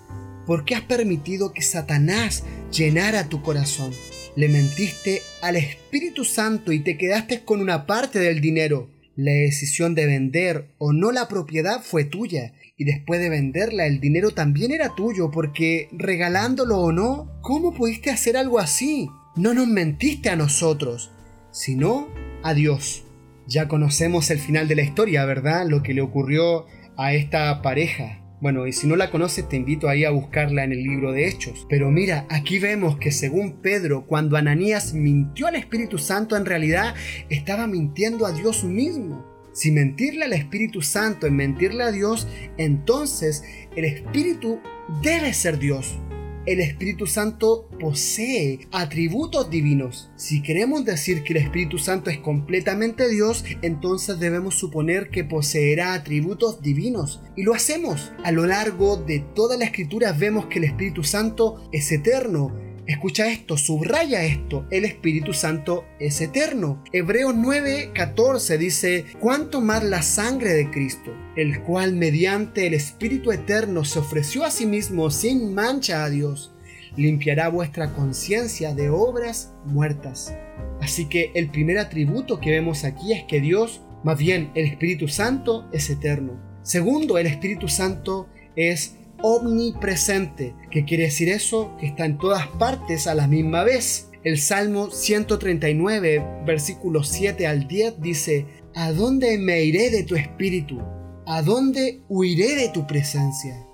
¿por 0.47 0.65
qué 0.65 0.73
has 0.73 0.81
permitido 0.81 1.53
que 1.53 1.61
Satanás 1.61 2.45
llenara 2.71 3.29
tu 3.29 3.43
corazón? 3.43 3.91
Le 4.35 4.49
mentiste 4.49 5.21
al 5.43 5.55
Espíritu 5.55 6.25
Santo 6.25 6.71
y 6.71 6.79
te 6.79 6.97
quedaste 6.97 7.43
con 7.43 7.61
una 7.61 7.85
parte 7.85 8.17
del 8.17 8.41
dinero. 8.41 8.89
La 9.15 9.31
decisión 9.31 9.93
de 9.93 10.07
vender 10.07 10.73
o 10.79 10.91
no 10.91 11.11
la 11.11 11.27
propiedad 11.27 11.81
fue 11.83 12.03
tuya 12.03 12.53
y 12.77 12.85
después 12.85 13.19
de 13.19 13.29
venderla 13.29 13.85
el 13.85 13.99
dinero 13.99 14.31
también 14.31 14.71
era 14.71 14.95
tuyo 14.95 15.29
porque 15.29 15.87
regalándolo 15.91 16.79
o 16.79 16.91
no, 16.91 17.29
¿cómo 17.41 17.73
pudiste 17.73 18.09
hacer 18.09 18.37
algo 18.37 18.57
así? 18.57 19.09
No 19.35 19.53
nos 19.53 19.67
mentiste 19.67 20.29
a 20.29 20.35
nosotros, 20.35 21.11
sino 21.51 22.07
a 22.41 22.55
Dios. 22.55 23.03
Ya 23.47 23.67
conocemos 23.67 24.31
el 24.31 24.39
final 24.39 24.67
de 24.67 24.75
la 24.75 24.81
historia, 24.81 25.25
¿verdad? 25.25 25.67
Lo 25.67 25.83
que 25.83 25.93
le 25.93 26.01
ocurrió 26.01 26.65
a 26.97 27.13
esta 27.13 27.61
pareja. 27.61 28.22
Bueno, 28.43 28.67
y 28.67 28.73
si 28.73 28.87
no 28.87 28.97
la 28.97 29.09
conoces 29.09 29.47
te 29.47 29.55
invito 29.55 29.87
ahí 29.87 30.03
a 30.03 30.09
buscarla 30.09 30.65
en 30.65 30.73
el 30.73 30.83
libro 30.83 31.13
de 31.13 31.29
Hechos. 31.29 31.65
Pero 31.69 31.89
mira, 31.91 32.25
aquí 32.29 32.59
vemos 32.59 32.97
que 32.97 33.09
según 33.09 33.61
Pedro, 33.61 34.05
cuando 34.05 34.35
Ananías 34.35 34.93
mintió 34.93 35.47
al 35.47 35.55
Espíritu 35.55 35.97
Santo, 35.97 36.35
en 36.35 36.45
realidad 36.45 36.93
estaba 37.29 37.67
mintiendo 37.67 38.25
a 38.25 38.33
Dios 38.33 38.65
mismo. 38.65 39.25
Si 39.53 39.71
mentirle 39.71 40.25
al 40.25 40.33
Espíritu 40.33 40.81
Santo 40.81 41.25
es 41.25 41.31
mentirle 41.31 41.83
a 41.83 41.91
Dios, 41.93 42.27
entonces 42.57 43.45
el 43.77 43.85
Espíritu 43.85 44.59
debe 45.01 45.33
ser 45.33 45.57
Dios 45.57 45.97
el 46.45 46.59
Espíritu 46.59 47.07
Santo 47.07 47.69
posee 47.79 48.67
atributos 48.71 49.49
divinos. 49.49 50.09
Si 50.15 50.41
queremos 50.41 50.83
decir 50.83 51.23
que 51.23 51.33
el 51.33 51.39
Espíritu 51.39 51.77
Santo 51.77 52.09
es 52.09 52.17
completamente 52.17 53.09
Dios, 53.09 53.45
entonces 53.61 54.19
debemos 54.19 54.55
suponer 54.55 55.09
que 55.09 55.23
poseerá 55.23 55.93
atributos 55.93 56.61
divinos. 56.61 57.21
Y 57.35 57.43
lo 57.43 57.53
hacemos. 57.53 58.11
A 58.23 58.31
lo 58.31 58.45
largo 58.45 58.97
de 58.97 59.19
toda 59.19 59.57
la 59.57 59.65
escritura 59.65 60.11
vemos 60.11 60.47
que 60.47 60.59
el 60.59 60.65
Espíritu 60.65 61.03
Santo 61.03 61.67
es 61.71 61.91
eterno, 61.91 62.53
Escucha 62.85 63.31
esto, 63.31 63.55
subraya 63.55 64.25
esto, 64.25 64.65
el 64.69 64.83
Espíritu 64.83 65.33
Santo 65.33 65.85
es 65.99 66.19
eterno. 66.19 66.83
Hebreos 66.91 67.33
9:14 67.33 68.57
dice, 68.57 69.05
¿cuánto 69.21 69.61
más 69.61 69.83
la 69.85 70.01
sangre 70.01 70.53
de 70.53 70.69
Cristo, 70.69 71.11
el 71.37 71.61
cual 71.61 71.93
mediante 71.93 72.67
el 72.67 72.73
Espíritu 72.73 73.31
eterno 73.31 73.85
se 73.85 73.99
ofreció 73.99 74.43
a 74.43 74.51
sí 74.51 74.65
mismo 74.65 75.11
sin 75.11 75.53
mancha 75.53 76.03
a 76.03 76.09
Dios, 76.09 76.53
limpiará 76.97 77.47
vuestra 77.47 77.93
conciencia 77.93 78.75
de 78.75 78.89
obras 78.89 79.53
muertas. 79.65 80.35
Así 80.81 81.07
que 81.07 81.31
el 81.35 81.49
primer 81.49 81.77
atributo 81.77 82.41
que 82.41 82.51
vemos 82.51 82.83
aquí 82.83 83.13
es 83.13 83.23
que 83.23 83.39
Dios, 83.39 83.81
más 84.03 84.17
bien 84.17 84.51
el 84.55 84.65
Espíritu 84.65 85.07
Santo, 85.07 85.69
es 85.71 85.89
eterno. 85.89 86.37
Segundo, 86.63 87.17
el 87.17 87.27
Espíritu 87.27 87.69
Santo 87.69 88.27
es 88.55 88.97
omnipresente. 89.23 90.53
¿Qué 90.69 90.85
quiere 90.85 91.05
decir 91.05 91.29
eso? 91.29 91.75
Que 91.79 91.87
está 91.87 92.05
en 92.05 92.19
todas 92.19 92.45
partes 92.59 93.07
a 93.07 93.15
la 93.15 93.25
misma 93.25 93.63
vez. 93.63 94.09
El 94.23 94.37
Salmo 94.37 94.91
139, 94.91 96.43
versículos 96.45 97.07
7 97.09 97.47
al 97.47 97.67
10 97.67 98.01
dice, 98.01 98.45
¿A 98.75 98.91
dónde 98.91 99.37
me 99.37 99.63
iré 99.63 99.89
de 99.89 100.03
tu 100.03 100.15
espíritu? 100.15 100.81
¿A 101.25 101.41
dónde 101.41 102.03
huiré 102.09 102.55
de 102.55 102.69
tu 102.69 102.85
presencia? 102.85 103.65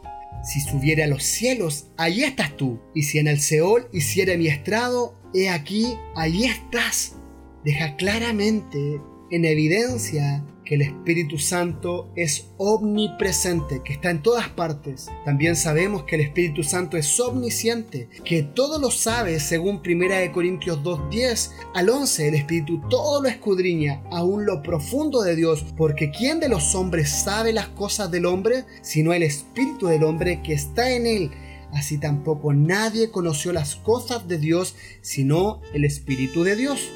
Si 0.44 0.62
subiere 0.62 1.03
a 1.03 1.08
los 1.08 1.24
cielos, 1.24 1.88
allí 1.98 2.24
estás 2.24 2.56
tú. 2.56 2.79
Y 2.94 3.03
si 3.03 3.18
en 3.20 3.27
el 3.27 3.39
Seol 3.39 3.89
hiciere 3.91 4.38
mi 4.38 4.48
estrado, 4.48 5.15
he 5.34 5.50
aquí, 5.50 5.96
allí 6.15 6.46
estás. 6.46 7.15
Deja 7.65 7.96
claramente 7.96 9.01
en 9.32 9.46
evidencia 9.46 10.46
que 10.70 10.76
el 10.76 10.84
Espíritu 10.84 11.40
Santo 11.40 12.12
es 12.16 12.52
omnipresente, 12.58 13.82
que 13.84 13.94
está 13.94 14.12
en 14.12 14.22
todas 14.22 14.50
partes. 14.50 15.08
También 15.26 15.56
sabemos 15.56 16.04
que 16.04 16.14
el 16.14 16.22
Espíritu 16.22 16.62
Santo 16.62 16.96
es 16.96 17.20
omnisciente, 17.20 18.08
que 18.24 18.44
todo 18.44 18.78
lo 18.78 18.92
sabe 18.92 19.40
según 19.40 19.82
1 19.84 20.32
Corintios 20.32 20.84
2.10 20.84 21.54
al 21.74 21.90
11. 21.90 22.28
El 22.28 22.36
Espíritu 22.36 22.82
todo 22.88 23.20
lo 23.20 23.28
escudriña, 23.28 24.04
aún 24.12 24.46
lo 24.46 24.62
profundo 24.62 25.24
de 25.24 25.36
Dios, 25.36 25.66
porque 25.76 26.12
¿quién 26.12 26.40
de 26.40 26.50
los 26.50 26.76
hombres 26.76 27.10
sabe 27.10 27.52
las 27.52 27.70
cosas 27.70 28.12
del 28.12 28.28
hombre? 28.28 28.66
Sino 28.84 29.12
el 29.14 29.24
Espíritu 29.24 29.88
del 29.88 30.04
hombre 30.04 30.44
que 30.44 30.54
está 30.54 30.92
en 30.92 31.08
él. 31.08 31.32
Así 31.74 31.98
tampoco 31.98 32.54
nadie 32.54 33.10
conoció 33.10 33.54
las 33.54 33.76
cosas 33.76 34.28
de 34.28 34.38
Dios, 34.38 34.76
sino 35.02 35.62
el 35.74 35.84
Espíritu 35.84 36.44
de 36.44 36.56
Dios. 36.56 36.92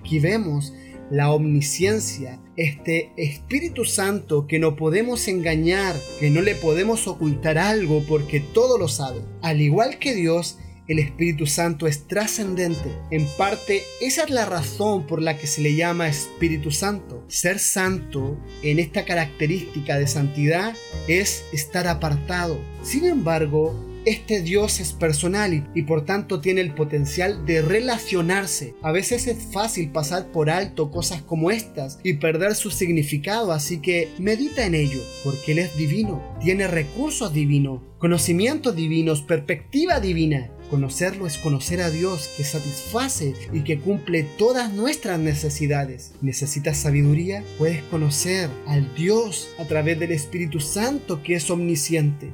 Aquí 0.00 0.18
vemos 0.18 0.72
la 1.10 1.30
omnisciencia, 1.30 2.40
este 2.56 3.12
Espíritu 3.16 3.84
Santo 3.84 4.46
que 4.46 4.58
no 4.58 4.76
podemos 4.76 5.28
engañar, 5.28 5.94
que 6.20 6.30
no 6.30 6.40
le 6.40 6.54
podemos 6.54 7.06
ocultar 7.06 7.58
algo 7.58 8.02
porque 8.08 8.40
todo 8.40 8.78
lo 8.78 8.88
sabe. 8.88 9.20
Al 9.42 9.60
igual 9.60 9.98
que 9.98 10.14
Dios, 10.14 10.58
el 10.88 10.98
Espíritu 10.98 11.46
Santo 11.46 11.86
es 11.86 12.06
trascendente. 12.08 12.90
En 13.10 13.26
parte, 13.38 13.82
esa 14.00 14.24
es 14.24 14.30
la 14.30 14.44
razón 14.44 15.06
por 15.06 15.22
la 15.22 15.38
que 15.38 15.46
se 15.46 15.62
le 15.62 15.74
llama 15.74 16.08
Espíritu 16.08 16.70
Santo. 16.70 17.24
Ser 17.28 17.58
santo 17.58 18.36
en 18.62 18.78
esta 18.78 19.04
característica 19.04 19.98
de 19.98 20.06
santidad 20.06 20.74
es 21.08 21.44
estar 21.52 21.86
apartado. 21.86 22.58
Sin 22.82 23.04
embargo, 23.04 23.91
este 24.04 24.42
Dios 24.42 24.80
es 24.80 24.92
personal 24.92 25.68
y, 25.74 25.82
por 25.82 26.04
tanto 26.04 26.40
tiene 26.40 26.60
el 26.60 26.74
potencial 26.74 27.44
de 27.46 27.62
relacionarse. 27.62 28.74
A 28.82 28.92
veces 28.92 29.26
es 29.26 29.38
fácil 29.52 29.90
pasar 29.90 30.32
por 30.32 30.50
alto 30.50 30.90
cosas 30.90 31.22
como 31.22 31.50
estas 31.50 31.98
y 32.02 32.14
perder 32.14 32.54
su 32.54 32.70
significado, 32.70 33.52
así 33.52 33.80
que 33.80 34.08
medita 34.18 34.66
en 34.66 34.74
ello, 34.74 35.00
porque 35.24 35.52
Él 35.52 35.60
es 35.60 35.76
divino, 35.76 36.22
tiene 36.40 36.66
recursos 36.66 37.32
divinos, 37.32 37.80
conocimientos 37.98 38.74
divinos, 38.74 39.22
perspectiva 39.22 40.00
divina. 40.00 40.50
Conocerlo 40.70 41.26
es 41.26 41.36
conocer 41.36 41.82
a 41.82 41.90
Dios 41.90 42.30
que 42.34 42.44
satisface 42.44 43.34
y 43.52 43.60
que 43.60 43.78
cumple 43.78 44.22
todas 44.38 44.72
nuestras 44.72 45.20
necesidades. 45.20 46.12
¿Necesitas 46.22 46.78
sabiduría? 46.78 47.44
Puedes 47.58 47.82
conocer 47.82 48.48
al 48.66 48.94
Dios 48.94 49.50
a 49.58 49.66
través 49.66 49.98
del 49.98 50.12
Espíritu 50.12 50.60
Santo 50.60 51.22
que 51.22 51.34
es 51.34 51.50
omnisciente 51.50 52.32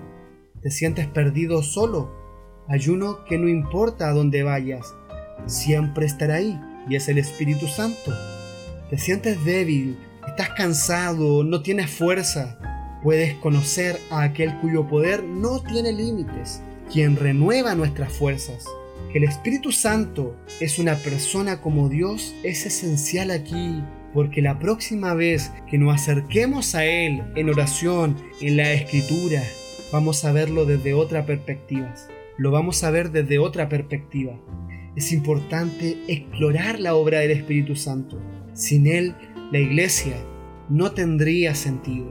te 0.68 0.74
sientes 0.74 1.06
perdido 1.06 1.62
solo, 1.62 2.10
hay 2.68 2.90
uno 2.90 3.24
que 3.24 3.38
no 3.38 3.48
importa 3.48 4.06
a 4.06 4.12
dónde 4.12 4.42
vayas, 4.42 4.94
siempre 5.46 6.04
estará 6.04 6.34
ahí 6.34 6.60
y 6.90 6.94
es 6.94 7.08
el 7.08 7.16
Espíritu 7.16 7.66
Santo. 7.66 8.12
Te 8.90 8.98
sientes 8.98 9.42
débil, 9.46 9.98
estás 10.26 10.50
cansado, 10.50 11.42
no 11.42 11.62
tienes 11.62 11.90
fuerza. 11.90 12.58
Puedes 13.02 13.34
conocer 13.36 13.98
a 14.10 14.24
aquel 14.24 14.60
cuyo 14.60 14.86
poder 14.86 15.24
no 15.24 15.62
tiene 15.62 15.90
límites, 15.90 16.60
quien 16.92 17.16
renueva 17.16 17.74
nuestras 17.74 18.12
fuerzas. 18.12 18.66
Que 19.10 19.20
el 19.20 19.24
Espíritu 19.24 19.72
Santo 19.72 20.36
es 20.60 20.78
una 20.78 20.96
persona 20.96 21.62
como 21.62 21.88
Dios 21.88 22.34
es 22.42 22.66
esencial 22.66 23.30
aquí, 23.30 23.82
porque 24.12 24.42
la 24.42 24.58
próxima 24.58 25.14
vez 25.14 25.50
que 25.70 25.78
nos 25.78 25.94
acerquemos 25.94 26.74
a 26.74 26.84
Él 26.84 27.22
en 27.36 27.48
oración, 27.48 28.18
en 28.42 28.58
la 28.58 28.70
escritura, 28.74 29.42
vamos 29.90 30.24
a 30.24 30.32
verlo 30.32 30.64
desde 30.64 30.94
otra 30.94 31.24
perspectiva. 31.24 31.94
Lo 32.36 32.50
vamos 32.50 32.84
a 32.84 32.90
ver 32.90 33.10
desde 33.10 33.38
otra 33.38 33.68
perspectiva. 33.68 34.38
Es 34.96 35.12
importante 35.12 35.98
explorar 36.08 36.80
la 36.80 36.94
obra 36.94 37.20
del 37.20 37.30
Espíritu 37.30 37.76
Santo. 37.76 38.20
Sin 38.52 38.86
Él, 38.86 39.14
la 39.50 39.58
iglesia 39.58 40.16
no 40.68 40.92
tendría 40.92 41.54
sentido. 41.54 42.06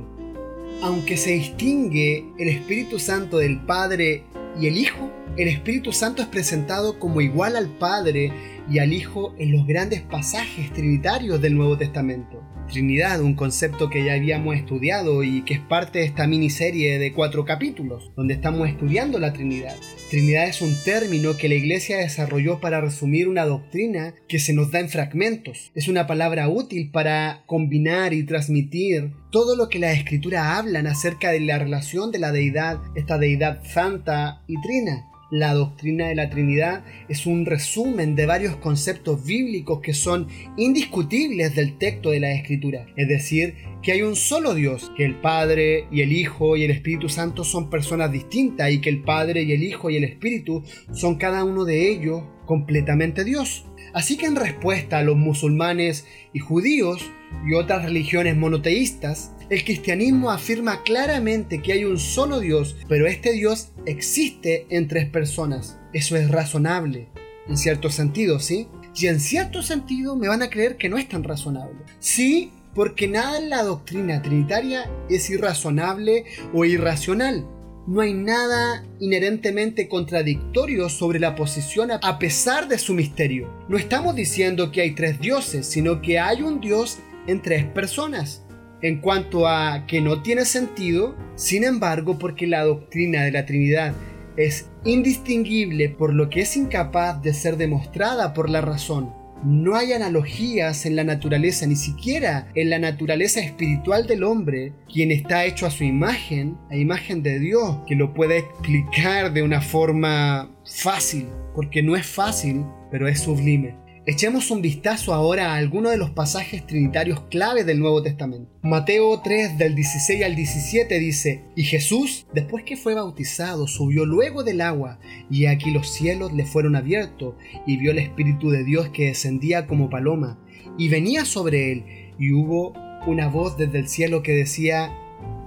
Aunque 0.81 1.17
se 1.17 1.31
distingue 1.31 2.25
el 2.37 2.49
Espíritu 2.49 2.99
Santo 2.99 3.37
del 3.37 3.59
Padre 3.61 4.23
y 4.59 4.67
el 4.67 4.77
Hijo, 4.77 5.11
el 5.37 5.47
Espíritu 5.47 5.91
Santo 5.91 6.21
es 6.21 6.27
presentado 6.27 6.99
como 6.99 7.21
igual 7.21 7.55
al 7.55 7.69
Padre 7.77 8.31
y 8.69 8.79
al 8.79 8.93
Hijo 8.93 9.33
en 9.37 9.51
los 9.51 9.67
grandes 9.67 10.01
pasajes 10.01 10.71
trinitarios 10.73 11.41
del 11.41 11.55
Nuevo 11.55 11.77
Testamento. 11.77 12.41
Trinidad, 12.67 13.21
un 13.21 13.35
concepto 13.35 13.89
que 13.89 14.03
ya 14.03 14.13
habíamos 14.13 14.55
estudiado 14.55 15.23
y 15.23 15.43
que 15.43 15.55
es 15.55 15.59
parte 15.59 15.99
de 15.99 16.05
esta 16.05 16.27
miniserie 16.27 16.99
de 16.99 17.13
cuatro 17.13 17.45
capítulos, 17.45 18.11
donde 18.15 18.33
estamos 18.33 18.67
estudiando 18.67 19.19
la 19.19 19.33
Trinidad. 19.33 19.75
Trinidad 20.09 20.47
es 20.47 20.61
un 20.61 20.75
término 20.83 21.37
que 21.37 21.49
la 21.49 21.55
Iglesia 21.55 21.97
desarrolló 21.97 22.59
para 22.59 22.81
resumir 22.81 23.27
una 23.27 23.45
doctrina 23.45 24.13
que 24.27 24.39
se 24.39 24.53
nos 24.53 24.71
da 24.71 24.79
en 24.79 24.89
fragmentos. 24.89 25.71
Es 25.75 25.87
una 25.87 26.07
palabra 26.07 26.49
útil 26.49 26.91
para 26.91 27.43
combinar 27.45 28.13
y 28.13 28.23
transmitir 28.23 29.11
todo 29.31 29.55
lo 29.55 29.69
que 29.69 29.79
las 29.79 29.97
escrituras 29.97 30.45
hablan 30.57 30.87
acerca 30.87 31.31
de 31.31 31.39
la 31.41 31.59
relación 31.59 32.11
de 32.11 32.19
la 32.19 32.31
deidad, 32.31 32.79
esta 32.95 33.17
deidad 33.17 33.63
santa 33.63 34.43
y 34.47 34.59
trina. 34.61 35.05
La 35.29 35.53
doctrina 35.53 36.07
de 36.07 36.15
la 36.15 36.29
Trinidad 36.29 36.85
es 37.09 37.25
un 37.25 37.45
resumen 37.45 38.15
de 38.15 38.25
varios 38.25 38.55
conceptos 38.55 39.25
bíblicos 39.25 39.81
que 39.81 39.93
son 39.93 40.29
indiscutibles 40.55 41.53
del 41.53 41.77
texto 41.77 42.11
de 42.11 42.21
la 42.21 42.31
Escritura. 42.31 42.85
Es 42.95 43.09
decir, 43.09 43.55
que 43.81 43.91
hay 43.91 44.03
un 44.03 44.15
solo 44.15 44.53
Dios, 44.53 44.89
que 44.95 45.03
el 45.03 45.15
Padre 45.15 45.85
y 45.91 45.99
el 45.99 46.13
Hijo 46.13 46.55
y 46.55 46.63
el 46.63 46.71
Espíritu 46.71 47.09
Santo 47.09 47.43
son 47.43 47.69
personas 47.69 48.09
distintas 48.09 48.71
y 48.71 48.79
que 48.79 48.89
el 48.89 49.03
Padre 49.03 49.43
y 49.43 49.51
el 49.51 49.63
Hijo 49.63 49.89
y 49.89 49.97
el 49.97 50.05
Espíritu 50.05 50.63
son 50.93 51.15
cada 51.15 51.43
uno 51.43 51.65
de 51.65 51.91
ellos 51.91 52.23
completamente 52.45 53.25
Dios. 53.25 53.65
Así 53.93 54.17
que 54.17 54.27
en 54.27 54.37
respuesta 54.37 54.99
a 54.99 55.03
los 55.03 55.17
musulmanes 55.17 56.05
y 56.31 56.39
judíos 56.39 57.11
y 57.45 57.53
otras 57.53 57.83
religiones 57.83 58.37
monoteístas, 58.37 59.33
el 59.49 59.63
cristianismo 59.63 60.29
afirma 60.29 60.83
claramente 60.83 61.61
que 61.61 61.71
hay 61.71 61.85
un 61.85 61.99
solo 61.99 62.39
Dios, 62.39 62.75
pero 62.89 63.07
este 63.07 63.31
Dios 63.31 63.69
existe 63.85 64.67
en 64.69 64.87
tres 64.87 65.09
personas. 65.09 65.79
Eso 65.93 66.17
es 66.17 66.29
razonable, 66.29 67.07
en 67.47 67.57
cierto 67.57 67.89
sentido, 67.89 68.39
¿sí? 68.39 68.67
Y 68.95 69.07
en 69.07 69.19
cierto 69.19 69.61
sentido 69.61 70.15
me 70.15 70.27
van 70.27 70.41
a 70.41 70.49
creer 70.49 70.75
que 70.75 70.89
no 70.89 70.97
es 70.97 71.07
tan 71.07 71.23
razonable. 71.23 71.77
Sí, 71.99 72.51
porque 72.73 73.07
nada 73.07 73.37
en 73.37 73.49
la 73.49 73.63
doctrina 73.63 74.21
trinitaria 74.21 74.89
es 75.09 75.29
irrazonable 75.29 76.25
o 76.53 76.65
irracional. 76.65 77.47
no 77.87 78.01
hay 78.01 78.13
nada 78.13 78.83
inherentemente 78.99 79.87
contradictorio 79.87 80.89
sobre 80.89 81.21
la 81.21 81.35
posición 81.35 81.89
a 81.91 82.19
pesar 82.19 82.67
de 82.67 82.77
su 82.77 82.93
misterio. 82.93 83.49
No 83.69 83.77
estamos 83.77 84.13
diciendo 84.13 84.73
que 84.73 84.81
hay 84.81 84.91
tres 84.93 85.21
dioses, 85.21 85.65
sino 85.65 86.01
que 86.01 86.19
hay 86.19 86.41
un 86.41 86.59
Dios 86.59 86.97
en 87.27 87.41
tres 87.41 87.63
personas. 87.63 88.43
En 88.81 89.01
cuanto 89.01 89.47
a 89.47 89.85
que 89.87 90.01
no 90.01 90.21
tiene 90.21 90.45
sentido, 90.45 91.15
sin 91.35 91.63
embargo, 91.63 92.19
porque 92.19 92.45
la 92.45 92.63
doctrina 92.63 93.23
de 93.23 93.31
la 93.31 93.45
Trinidad 93.45 93.93
es 94.37 94.69
indistinguible 94.85 95.89
por 95.89 96.13
lo 96.13 96.29
que 96.29 96.41
es 96.41 96.55
incapaz 96.55 97.21
de 97.23 97.33
ser 97.33 97.57
demostrada 97.57 98.33
por 98.33 98.49
la 98.49 98.61
razón. 98.61 99.11
No 99.43 99.75
hay 99.75 99.93
analogías 99.93 100.85
en 100.85 100.95
la 100.95 101.03
naturaleza, 101.03 101.67
ni 101.67 101.75
siquiera 101.75 102.47
en 102.55 102.69
la 102.69 102.79
naturaleza 102.79 103.39
espiritual 103.39 104.07
del 104.07 104.23
hombre, 104.23 104.73
quien 104.91 105.11
está 105.11 105.45
hecho 105.45 105.65
a 105.65 105.71
su 105.71 105.83
imagen, 105.83 106.57
a 106.71 106.75
imagen 106.75 107.21
de 107.21 107.39
Dios, 107.39 107.77
que 107.87 107.95
lo 107.95 108.13
puede 108.13 108.39
explicar 108.39 109.33
de 109.33 109.43
una 109.43 109.61
forma 109.61 110.51
fácil, 110.65 111.27
porque 111.53 111.83
no 111.83 111.95
es 111.95 112.05
fácil, 112.05 112.63
pero 112.91 113.07
es 113.07 113.21
sublime. 113.21 113.75
Echemos 114.09 114.51
un 114.51 114.61
vistazo 114.61 115.13
ahora 115.13 115.51
a 115.51 115.57
algunos 115.57 115.91
de 115.91 115.97
los 115.97 116.11
pasajes 116.11 116.65
trinitarios 116.65 117.23
clave 117.29 117.65
del 117.65 117.81
Nuevo 117.81 118.01
Testamento. 118.01 118.49
Mateo 118.61 119.19
3 119.19 119.57
del 119.57 119.75
16 119.75 120.23
al 120.23 120.33
17 120.33 120.97
dice, 120.97 121.43
Y 121.57 121.63
Jesús, 121.63 122.25
después 122.33 122.63
que 122.63 122.77
fue 122.77 122.93
bautizado, 122.93 123.67
subió 123.67 124.05
luego 124.05 124.45
del 124.45 124.61
agua, 124.61 124.97
y 125.29 125.47
aquí 125.47 125.71
los 125.71 125.89
cielos 125.89 126.31
le 126.31 126.45
fueron 126.45 126.77
abiertos, 126.77 127.35
y 127.65 127.75
vio 127.75 127.91
el 127.91 127.99
Espíritu 127.99 128.49
de 128.49 128.63
Dios 128.63 128.87
que 128.93 129.07
descendía 129.07 129.67
como 129.67 129.89
paloma, 129.89 130.39
y 130.77 130.87
venía 130.87 131.25
sobre 131.25 131.73
él, 131.73 132.13
y 132.17 132.31
hubo 132.31 132.71
una 133.07 133.27
voz 133.27 133.57
desde 133.57 133.79
el 133.79 133.89
cielo 133.89 134.23
que 134.23 134.31
decía, 134.31 134.89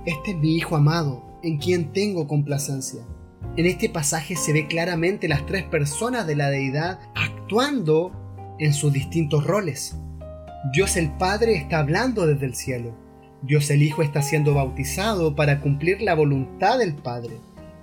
Este 0.05 0.33
es 0.33 0.37
mi 0.37 0.57
Hijo 0.57 0.77
amado, 0.77 1.25
en 1.43 1.57
quien 1.57 1.95
tengo 1.95 2.29
complacencia. 2.29 3.01
En 3.57 3.65
este 3.65 3.89
pasaje 3.89 4.37
se 4.37 4.53
ve 4.53 4.67
claramente 4.67 5.29
las 5.29 5.47
tres 5.47 5.65
personas 5.65 6.27
de 6.27 6.37
la 6.37 6.51
deidad 6.51 7.01
actuando 7.15 8.20
en 8.61 8.73
sus 8.73 8.93
distintos 8.93 9.45
roles. 9.45 9.97
Dios 10.73 10.97
el 10.97 11.11
Padre 11.11 11.57
está 11.57 11.81
hablando 11.81 12.27
desde 12.27 12.47
el 12.47 12.55
cielo. 12.55 12.95
Dios 13.43 13.71
el 13.71 13.83
Hijo 13.83 14.03
está 14.03 14.23
siendo 14.23 14.55
bautizado 14.55 15.35
para 15.35 15.61
cumplir 15.61 16.03
la 16.03 16.15
voluntad 16.15 16.79
del 16.79 16.95
Padre. 16.95 17.33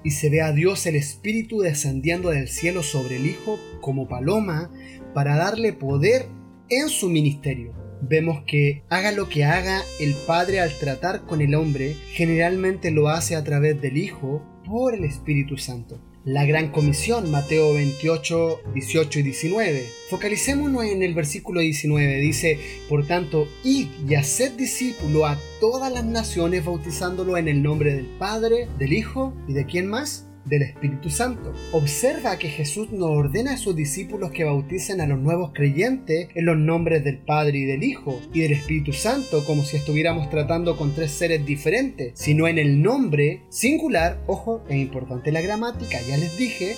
Y 0.04 0.12
se 0.12 0.30
ve 0.30 0.42
a 0.42 0.52
Dios 0.54 0.86
el 0.86 0.96
Espíritu 0.96 1.60
descendiendo 1.60 2.30
del 2.30 2.48
cielo 2.48 2.84
sobre 2.84 3.18
el 3.18 3.26
Hijo 3.26 3.60
como 3.82 4.08
paloma 4.08 4.70
para 5.14 5.36
darle 5.36 5.74
poder 5.74 6.28
en 6.70 6.88
su 6.88 7.10
ministerio. 7.10 7.74
Vemos 8.00 8.44
que 8.46 8.84
haga 8.90 9.12
lo 9.12 9.28
que 9.28 9.44
haga 9.44 9.82
el 10.00 10.14
Padre 10.28 10.60
al 10.60 10.72
tratar 10.78 11.26
con 11.26 11.42
el 11.42 11.56
hombre, 11.56 11.96
generalmente 12.14 12.92
lo 12.92 13.10
hace 13.10 13.36
a 13.36 13.44
través 13.44 13.82
del 13.82 13.98
Hijo 13.98 14.44
por 14.64 14.94
el 14.94 15.04
Espíritu 15.04 15.58
Santo 15.58 16.00
la 16.28 16.46
gran 16.46 16.72
comisión, 16.72 17.32
Mateo 17.32 17.74
28, 17.74 18.60
18 18.74 19.20
y 19.20 19.24
19. 19.24 19.90
Focalicémonos 20.10 20.84
en 20.84 21.02
el 21.02 21.14
versículo 21.14 21.62
19. 21.62 22.20
Dice, 22.20 22.60
por 22.90 23.08
tanto, 23.08 23.48
id 23.64 23.88
y 24.06 24.16
haced 24.16 24.52
discípulo 24.52 25.26
a 25.26 25.40
todas 25.62 25.90
las 25.90 26.04
naciones, 26.04 26.66
bautizándolo 26.66 27.38
en 27.38 27.48
el 27.48 27.64
nombre 27.64 27.94
del 27.94 28.08
Padre, 28.20 28.68
del 28.78 28.92
Hijo 28.92 29.34
y 29.48 29.54
de 29.54 29.66
quién 29.66 29.88
más? 29.88 30.27
Del 30.48 30.64
Espíritu 30.64 31.10
Santo. 31.10 31.54
Observa 31.72 32.38
que 32.38 32.50
Jesús 32.50 32.92
no 32.92 33.08
ordena 33.08 33.54
a 33.54 33.58
sus 33.58 33.76
discípulos 33.76 34.32
que 34.32 34.44
bauticen 34.44 35.02
a 35.02 35.08
los 35.08 35.20
nuevos 35.20 35.52
creyentes 35.54 36.30
en 36.34 36.46
los 36.46 36.58
nombres 36.58 37.04
del 37.04 37.18
Padre 37.18 37.60
y 37.60 37.66
del 37.66 37.84
Hijo 37.84 38.20
y 38.34 38.42
del 38.42 38.54
Espíritu 38.54 38.94
Santo 38.94 39.46
como 39.46 39.64
si 39.64 39.78
estuviéramos 39.78 40.30
tratando 40.30 40.78
con 40.78 40.94
tres 40.94 41.12
seres 41.12 41.46
diferentes, 41.46 42.12
sino 42.16 42.48
en 42.48 42.58
el 42.58 42.82
nombre 42.82 43.42
singular, 43.50 44.22
ojo, 44.28 44.64
es 44.70 44.78
importante 44.78 45.32
la 45.32 45.42
gramática, 45.42 46.00
ya 46.08 46.18
les 46.18 46.38
dije, 46.38 46.76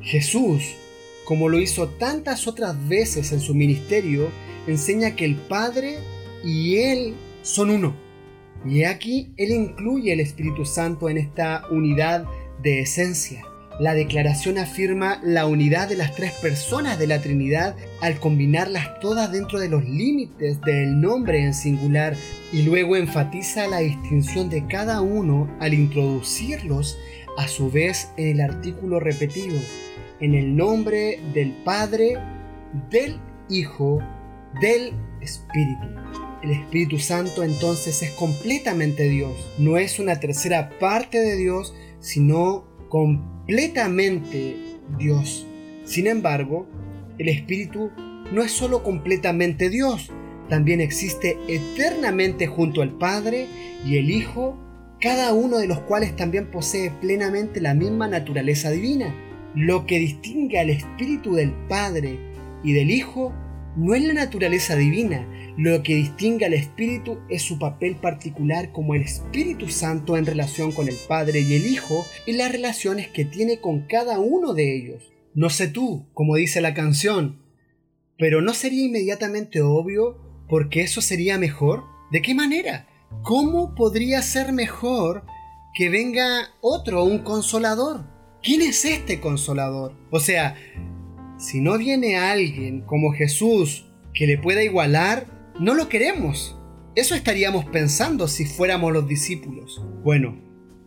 Jesús, 0.00 0.74
como 1.24 1.48
lo 1.48 1.60
hizo 1.60 1.88
tantas 1.88 2.46
otras 2.46 2.88
veces 2.88 3.32
en 3.32 3.40
su 3.40 3.54
ministerio, 3.54 4.30
enseña 4.66 5.16
que 5.16 5.24
el 5.24 5.36
Padre 5.36 5.98
y 6.44 6.76
Él 6.76 7.14
son 7.42 7.70
uno. 7.70 7.94
Y 8.66 8.84
aquí 8.84 9.32
Él 9.36 9.52
incluye 9.52 10.12
el 10.12 10.20
Espíritu 10.20 10.64
Santo 10.64 11.08
en 11.08 11.18
esta 11.18 11.64
unidad 11.70 12.26
de 12.62 12.80
esencia. 12.80 13.44
La 13.78 13.94
declaración 13.94 14.58
afirma 14.58 15.20
la 15.22 15.46
unidad 15.46 15.88
de 15.88 15.94
las 15.94 16.16
tres 16.16 16.32
personas 16.32 16.98
de 16.98 17.06
la 17.06 17.20
Trinidad 17.20 17.76
al 18.00 18.18
combinarlas 18.18 18.98
todas 18.98 19.30
dentro 19.30 19.60
de 19.60 19.68
los 19.68 19.84
límites 19.84 20.60
del 20.62 21.00
nombre 21.00 21.44
en 21.44 21.54
singular 21.54 22.16
y 22.52 22.62
luego 22.62 22.96
enfatiza 22.96 23.68
la 23.68 23.78
distinción 23.78 24.50
de 24.50 24.66
cada 24.66 25.00
uno 25.00 25.48
al 25.60 25.74
introducirlos 25.74 26.98
a 27.36 27.46
su 27.46 27.70
vez 27.70 28.08
en 28.16 28.30
el 28.30 28.40
artículo 28.40 28.98
repetido, 28.98 29.60
en 30.18 30.34
el 30.34 30.56
nombre 30.56 31.20
del 31.32 31.52
Padre, 31.64 32.18
del 32.90 33.20
Hijo, 33.48 34.00
del 34.60 34.92
Espíritu. 35.20 35.86
El 36.42 36.50
Espíritu 36.50 36.98
Santo 36.98 37.44
entonces 37.44 38.02
es 38.02 38.10
completamente 38.10 39.08
Dios, 39.08 39.34
no 39.58 39.76
es 39.76 40.00
una 40.00 40.18
tercera 40.18 40.70
parte 40.80 41.20
de 41.20 41.36
Dios, 41.36 41.74
sino 42.00 42.64
completamente 42.88 44.56
Dios. 44.98 45.46
Sin 45.84 46.06
embargo, 46.06 46.66
el 47.18 47.28
Espíritu 47.28 47.90
no 48.32 48.42
es 48.42 48.52
solo 48.52 48.82
completamente 48.82 49.70
Dios, 49.70 50.10
también 50.48 50.80
existe 50.80 51.36
eternamente 51.46 52.46
junto 52.46 52.80
al 52.80 52.96
Padre 52.96 53.46
y 53.84 53.98
el 53.98 54.10
Hijo, 54.10 54.56
cada 55.00 55.32
uno 55.32 55.58
de 55.58 55.68
los 55.68 55.80
cuales 55.80 56.16
también 56.16 56.50
posee 56.50 56.90
plenamente 56.90 57.60
la 57.60 57.74
misma 57.74 58.08
naturaleza 58.08 58.70
divina. 58.70 59.14
Lo 59.54 59.86
que 59.86 59.98
distingue 59.98 60.58
al 60.58 60.70
Espíritu 60.70 61.34
del 61.34 61.52
Padre 61.68 62.18
y 62.62 62.72
del 62.72 62.90
Hijo 62.90 63.32
no 63.78 63.94
es 63.94 64.02
la 64.02 64.12
naturaleza 64.12 64.74
divina, 64.74 65.24
lo 65.56 65.84
que 65.84 65.94
distingue 65.94 66.46
al 66.46 66.52
Espíritu 66.52 67.18
es 67.28 67.42
su 67.42 67.60
papel 67.60 67.94
particular 67.94 68.72
como 68.72 68.96
el 68.96 69.02
Espíritu 69.02 69.68
Santo 69.68 70.16
en 70.16 70.26
relación 70.26 70.72
con 70.72 70.88
el 70.88 70.96
Padre 71.06 71.40
y 71.40 71.54
el 71.54 71.66
Hijo 71.66 72.04
y 72.26 72.32
las 72.32 72.50
relaciones 72.50 73.06
que 73.06 73.24
tiene 73.24 73.60
con 73.60 73.86
cada 73.86 74.18
uno 74.18 74.52
de 74.52 74.76
ellos. 74.76 75.12
No 75.32 75.48
sé 75.48 75.68
tú, 75.68 76.08
como 76.12 76.34
dice 76.34 76.60
la 76.60 76.74
canción, 76.74 77.40
pero 78.18 78.42
¿no 78.42 78.52
sería 78.52 78.84
inmediatamente 78.84 79.62
obvio 79.62 80.18
porque 80.48 80.80
eso 80.80 81.00
sería 81.00 81.38
mejor? 81.38 81.84
¿De 82.10 82.20
qué 82.20 82.34
manera? 82.34 82.88
¿Cómo 83.22 83.76
podría 83.76 84.22
ser 84.22 84.52
mejor 84.52 85.24
que 85.74 85.88
venga 85.88 86.48
otro, 86.60 87.04
un 87.04 87.18
consolador? 87.18 88.04
¿Quién 88.42 88.60
es 88.62 88.84
este 88.84 89.20
consolador? 89.20 89.94
O 90.10 90.18
sea, 90.18 90.56
si 91.38 91.60
no 91.60 91.78
viene 91.78 92.16
alguien 92.16 92.80
como 92.80 93.12
Jesús 93.12 93.86
que 94.12 94.26
le 94.26 94.38
pueda 94.38 94.64
igualar, 94.64 95.26
no 95.60 95.74
lo 95.74 95.88
queremos. 95.88 96.58
Eso 96.96 97.14
estaríamos 97.14 97.64
pensando 97.66 98.26
si 98.26 98.44
fuéramos 98.44 98.92
los 98.92 99.06
discípulos. 99.06 99.80
Bueno, 100.02 100.36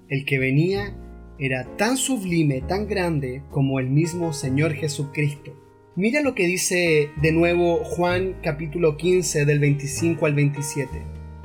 el 0.09 0.25
que 0.25 0.39
venía 0.39 0.93
era 1.39 1.77
tan 1.77 1.95
sublime, 1.95 2.61
tan 2.61 2.85
grande 2.85 3.43
como 3.49 3.79
el 3.79 3.89
mismo 3.89 4.33
Señor 4.33 4.73
Jesucristo. 4.73 5.57
Mira 5.95 6.21
lo 6.21 6.35
que 6.35 6.47
dice 6.47 7.09
de 7.21 7.31
nuevo 7.31 7.77
Juan 7.85 8.35
capítulo 8.43 8.97
15 8.97 9.45
del 9.45 9.59
25 9.59 10.25
al 10.25 10.35
27. 10.35 10.89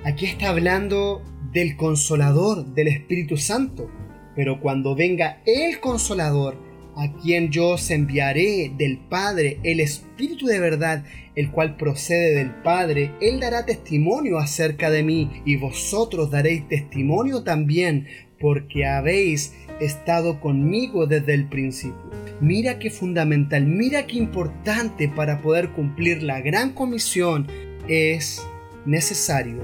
Aquí 0.05 0.27
está 0.27 0.49
hablando 0.49 1.23
del 1.53 1.77
consolador, 1.77 2.75
del 2.75 2.89
Espíritu 2.89 3.37
Santo. 3.37 3.89
Pero 4.35 4.61
cuando 4.61 4.97
venga 4.97 5.43
el 5.47 5.79
consolador, 5.79 6.66
a 6.97 7.13
quien 7.13 7.51
yo 7.51 7.71
os 7.71 7.91
enviaré 7.91 8.73
del 8.77 8.99
Padre, 8.99 9.59
el 9.63 9.81
Espíritu 9.81 10.47
de 10.47 10.59
verdad, 10.59 11.05
el 11.35 11.51
cual 11.51 11.77
procede 11.77 12.35
del 12.35 12.51
Padre, 12.51 13.13
Él 13.21 13.39
dará 13.39 13.67
testimonio 13.67 14.39
acerca 14.39 14.91
de 14.91 15.03
mí, 15.03 15.31
y 15.45 15.57
vosotros 15.57 16.31
daréis 16.31 16.67
testimonio 16.69 17.43
también, 17.43 18.07
porque 18.41 18.87
habéis 18.87 19.55
estado 19.81 20.41
conmigo 20.41 21.07
desde 21.07 21.35
el 21.35 21.47
principio. 21.49 22.11
Mira 22.41 22.79
qué 22.79 22.91
fundamental, 22.91 23.67
mira 23.67 24.07
qué 24.07 24.17
importante 24.17 25.09
para 25.09 25.41
poder 25.41 25.71
cumplir 25.71 26.23
la 26.23 26.41
gran 26.41 26.73
comisión 26.73 27.47
es 27.89 28.47
necesario 28.85 29.63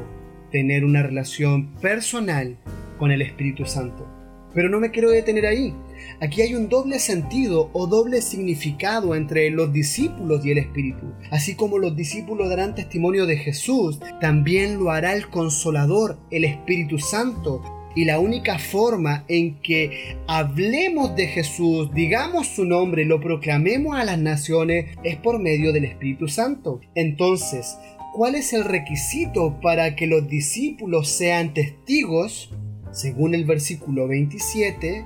tener 0.51 0.85
una 0.85 1.03
relación 1.03 1.75
personal 1.77 2.57
con 2.99 3.11
el 3.11 3.23
Espíritu 3.23 3.65
Santo. 3.65 4.07
Pero 4.55 4.69
no 4.69 4.81
me 4.81 4.91
quiero 4.91 5.11
detener 5.11 5.47
ahí. 5.47 5.75
Aquí 6.23 6.41
hay 6.41 6.55
un 6.55 6.69
doble 6.69 7.01
sentido 7.01 7.69
o 7.73 7.89
doble 7.89 8.23
significado 8.23 9.17
entre 9.17 9.51
los 9.51 9.73
discípulos 9.73 10.47
y 10.47 10.53
el 10.53 10.59
Espíritu. 10.59 11.13
Así 11.33 11.57
como 11.57 11.79
los 11.79 11.97
discípulos 11.97 12.49
darán 12.49 12.77
testimonio 12.77 13.27
de 13.27 13.37
Jesús, 13.37 13.99
también 14.21 14.79
lo 14.79 14.93
hará 14.93 15.15
el 15.15 15.29
Consolador, 15.31 16.21
el 16.31 16.45
Espíritu 16.45 17.01
Santo. 17.01 17.61
Y 17.97 18.05
la 18.05 18.21
única 18.21 18.61
forma 18.61 19.25
en 19.27 19.61
que 19.63 20.17
hablemos 20.29 21.17
de 21.17 21.27
Jesús, 21.27 21.93
digamos 21.93 22.47
su 22.47 22.67
nombre, 22.67 23.05
lo 23.05 23.21
proclamemos 23.21 23.99
a 23.99 24.05
las 24.05 24.19
naciones, 24.19 24.97
es 25.03 25.17
por 25.17 25.41
medio 25.41 25.73
del 25.73 25.87
Espíritu 25.87 26.29
Santo. 26.29 26.81
Entonces, 26.95 27.77
¿cuál 28.15 28.37
es 28.37 28.53
el 28.53 28.63
requisito 28.63 29.59
para 29.61 29.97
que 29.97 30.07
los 30.07 30.29
discípulos 30.29 31.09
sean 31.09 31.53
testigos? 31.53 32.49
según 32.93 33.35
el 33.35 33.45
versículo 33.45 34.07
27, 34.07 35.05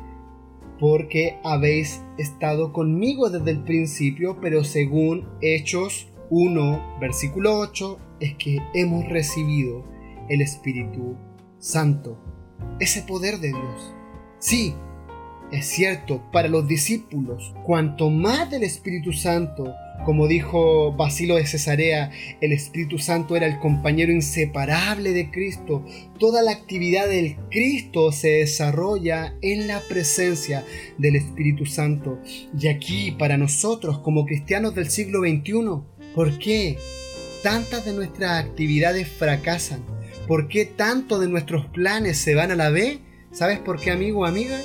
porque 0.79 1.39
habéis 1.45 2.03
estado 2.19 2.73
conmigo 2.73 3.31
desde 3.31 3.51
el 3.51 3.63
principio, 3.63 4.39
pero 4.41 4.65
según 4.65 5.29
Hechos 5.41 6.09
1, 6.31 6.99
versículo 7.01 7.59
8, 7.59 7.99
es 8.21 8.35
que 8.35 8.59
hemos 8.75 9.09
recibido 9.09 9.85
el 10.29 10.41
Espíritu 10.41 11.17
Santo, 11.59 12.19
ese 12.81 13.03
poder 13.03 13.39
de 13.39 13.49
Dios. 13.49 13.95
Sí, 14.39 14.75
es 15.53 15.67
cierto, 15.67 16.23
para 16.33 16.49
los 16.49 16.67
discípulos, 16.67 17.55
cuanto 17.65 18.11
más 18.11 18.51
del 18.51 18.65
Espíritu 18.65 19.13
Santo, 19.13 19.73
como 20.05 20.29
dijo 20.29 20.93
Basilo 20.93 21.37
de 21.37 21.47
Cesarea, 21.47 22.11
el 22.41 22.53
Espíritu 22.53 22.99
Santo 22.99 23.37
era 23.37 23.47
el 23.47 23.59
compañero 23.59 24.13
inseparable 24.13 25.13
de 25.13 25.31
Cristo. 25.31 25.85
Toda 26.19 26.43
la 26.43 26.53
actividad 26.53 27.09
del 27.09 27.37
Cristo 27.51 28.13
se 28.13 28.29
desarrolla 28.29 29.35
en 29.43 29.67
la 29.67 29.81
presencia 29.81 30.65
del 30.99 31.17
Espíritu 31.17 31.67
Santo. 31.67 32.21
Y 32.59 32.69
aquí, 32.69 33.13
para 33.13 33.37
nosotros, 33.37 33.99
como 34.01 34.27
cristianos 34.27 34.75
del 34.75 34.91
siglo 34.91 35.21
XXI, 35.21 36.13
¿por 36.15 36.39
qué 36.39 36.77
tantas 37.43 37.85
de 37.85 37.93
nuestras 37.93 38.45
actividades 38.45 39.09
fracasan? 39.09 39.85
¿Por 40.27 40.49
qué 40.49 40.65
tanto 40.65 41.19
de 41.19 41.29
nuestros 41.29 41.67
planes 41.67 42.19
se 42.19 42.35
van 42.35 42.51
a 42.51 42.57
la 42.57 42.71
B? 42.71 42.99
¿Sabes 43.33 43.59
por 43.59 43.81
qué, 43.81 43.91
amigo 43.91 44.21
o 44.21 44.25
amiga? 44.25 44.59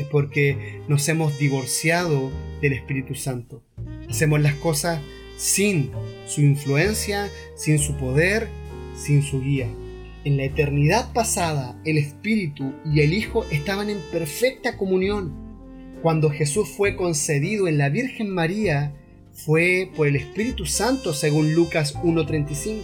es 0.00 0.06
porque 0.06 0.80
nos 0.88 1.08
hemos 1.08 1.38
divorciado 1.38 2.30
del 2.60 2.72
Espíritu 2.72 3.14
Santo. 3.14 3.62
Hacemos 4.10 4.40
las 4.40 4.54
cosas 4.56 5.00
sin 5.36 5.90
su 6.26 6.42
influencia, 6.42 7.30
sin 7.54 7.78
su 7.78 7.94
poder, 7.94 8.48
sin 8.96 9.22
su 9.22 9.40
guía. 9.40 9.68
En 10.24 10.36
la 10.36 10.44
eternidad 10.44 11.12
pasada, 11.12 11.80
el 11.84 11.96
Espíritu 11.96 12.74
y 12.84 13.00
el 13.00 13.14
Hijo 13.14 13.46
estaban 13.50 13.88
en 13.88 13.98
perfecta 14.12 14.76
comunión. 14.76 15.32
Cuando 16.02 16.28
Jesús 16.28 16.68
fue 16.68 16.96
concedido 16.96 17.68
en 17.68 17.78
la 17.78 17.88
Virgen 17.88 18.28
María, 18.28 18.94
fue 19.32 19.90
por 19.96 20.08
el 20.08 20.16
Espíritu 20.16 20.66
Santo 20.66 21.14
según 21.14 21.54
Lucas 21.54 21.94
1.35. 21.94 22.82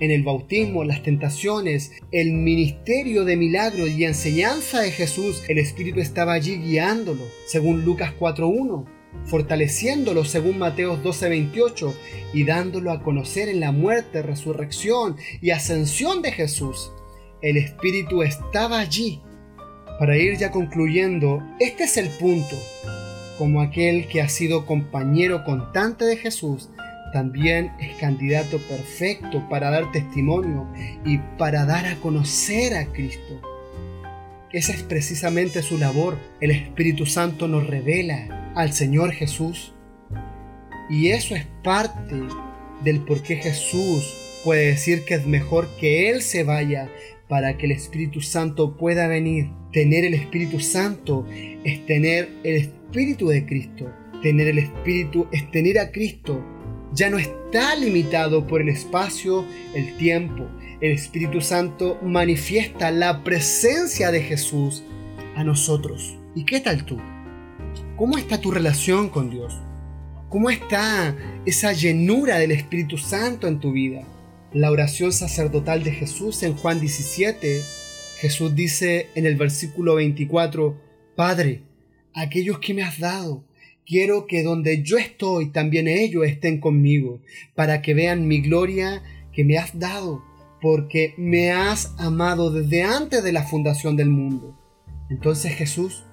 En 0.00 0.10
el 0.10 0.22
bautismo, 0.22 0.84
las 0.84 1.02
tentaciones, 1.02 1.92
el 2.12 2.32
ministerio 2.32 3.24
de 3.24 3.36
milagros 3.36 3.90
y 3.90 4.04
enseñanza 4.04 4.80
de 4.80 4.92
Jesús, 4.92 5.42
el 5.48 5.58
Espíritu 5.58 6.00
estaba 6.00 6.32
allí 6.32 6.56
guiándolo 6.56 7.24
según 7.46 7.84
Lucas 7.84 8.12
4.1 8.18 9.01
fortaleciéndolo 9.26 10.24
según 10.24 10.58
Mateo 10.58 10.96
12:28 11.02 11.94
y 12.32 12.44
dándolo 12.44 12.90
a 12.90 13.02
conocer 13.02 13.48
en 13.48 13.60
la 13.60 13.72
muerte, 13.72 14.22
resurrección 14.22 15.16
y 15.40 15.50
ascensión 15.50 16.22
de 16.22 16.32
Jesús. 16.32 16.92
El 17.40 17.56
Espíritu 17.56 18.22
estaba 18.22 18.78
allí. 18.78 19.20
Para 19.98 20.16
ir 20.16 20.36
ya 20.36 20.50
concluyendo, 20.50 21.42
este 21.60 21.84
es 21.84 21.96
el 21.96 22.08
punto 22.08 22.56
como 23.38 23.60
aquel 23.60 24.06
que 24.06 24.20
ha 24.20 24.28
sido 24.28 24.66
compañero 24.66 25.42
constante 25.44 26.04
de 26.04 26.16
Jesús, 26.16 26.70
también 27.12 27.72
es 27.80 27.96
candidato 27.96 28.58
perfecto 28.68 29.46
para 29.50 29.70
dar 29.70 29.90
testimonio 29.90 30.66
y 31.04 31.18
para 31.38 31.66
dar 31.66 31.86
a 31.86 31.96
conocer 31.96 32.74
a 32.74 32.86
Cristo. 32.86 33.40
Esa 34.52 34.72
es 34.72 34.82
precisamente 34.82 35.62
su 35.62 35.76
labor. 35.76 36.18
El 36.40 36.52
Espíritu 36.52 37.04
Santo 37.04 37.48
nos 37.48 37.66
revela 37.66 38.41
al 38.54 38.72
Señor 38.72 39.12
Jesús. 39.12 39.72
Y 40.90 41.08
eso 41.08 41.34
es 41.34 41.46
parte 41.62 42.16
del 42.84 43.00
por 43.00 43.22
qué 43.22 43.36
Jesús 43.36 44.04
puede 44.44 44.66
decir 44.66 45.04
que 45.04 45.14
es 45.14 45.26
mejor 45.26 45.68
que 45.78 46.10
Él 46.10 46.22
se 46.22 46.44
vaya 46.44 46.90
para 47.28 47.56
que 47.56 47.66
el 47.66 47.72
Espíritu 47.72 48.20
Santo 48.20 48.76
pueda 48.76 49.08
venir. 49.08 49.48
Tener 49.72 50.04
el 50.04 50.14
Espíritu 50.14 50.60
Santo 50.60 51.26
es 51.64 51.86
tener 51.86 52.28
el 52.44 52.56
Espíritu 52.56 53.28
de 53.28 53.46
Cristo. 53.46 53.90
Tener 54.22 54.48
el 54.48 54.58
Espíritu 54.58 55.26
es 55.32 55.50
tener 55.50 55.78
a 55.78 55.90
Cristo. 55.90 56.44
Ya 56.92 57.08
no 57.08 57.18
está 57.18 57.74
limitado 57.76 58.46
por 58.46 58.60
el 58.60 58.68
espacio, 58.68 59.46
el 59.74 59.96
tiempo. 59.96 60.46
El 60.80 60.92
Espíritu 60.92 61.40
Santo 61.40 61.98
manifiesta 62.02 62.90
la 62.90 63.24
presencia 63.24 64.10
de 64.10 64.20
Jesús 64.20 64.82
a 65.34 65.42
nosotros. 65.42 66.18
¿Y 66.34 66.44
qué 66.44 66.60
tal 66.60 66.84
tú? 66.84 66.98
¿Cómo 67.96 68.18
está 68.18 68.40
tu 68.40 68.50
relación 68.50 69.08
con 69.08 69.30
Dios? 69.30 69.54
¿Cómo 70.28 70.50
está 70.50 71.16
esa 71.46 71.72
llenura 71.72 72.38
del 72.38 72.52
Espíritu 72.52 72.98
Santo 72.98 73.46
en 73.46 73.60
tu 73.60 73.72
vida? 73.72 74.06
la 74.54 74.70
oración 74.70 75.12
sacerdotal 75.12 75.82
de 75.82 75.92
Jesús 75.92 76.42
en 76.42 76.54
Juan 76.54 76.80
17, 76.80 77.62
Jesús 78.18 78.54
dice 78.54 79.08
en 79.14 79.26
el 79.26 79.36
versículo 79.36 79.94
24, 79.94 80.78
Padre, 81.16 81.62
aquellos 82.14 82.58
que 82.58 82.74
me 82.74 82.82
has 82.82 82.98
dado, 82.98 83.44
quiero 83.86 84.26
que 84.26 84.42
donde 84.42 84.82
yo 84.82 84.98
estoy 84.98 85.50
también 85.50 85.88
ellos 85.88 86.26
estén 86.26 86.60
conmigo, 86.60 87.20
para 87.54 87.80
que 87.80 87.94
vean 87.94 88.28
mi 88.28 88.42
gloria 88.42 89.02
que 89.32 89.44
me 89.44 89.56
has 89.56 89.78
dado, 89.78 90.22
porque 90.60 91.14
me 91.16 91.50
has 91.50 91.94
amado 91.98 92.52
desde 92.52 92.82
antes 92.82 93.24
de 93.24 93.32
la 93.32 93.44
fundación 93.44 93.96
del 93.96 94.10
mundo. 94.10 94.58
Entonces 95.08 95.54
Jesús 95.54 96.04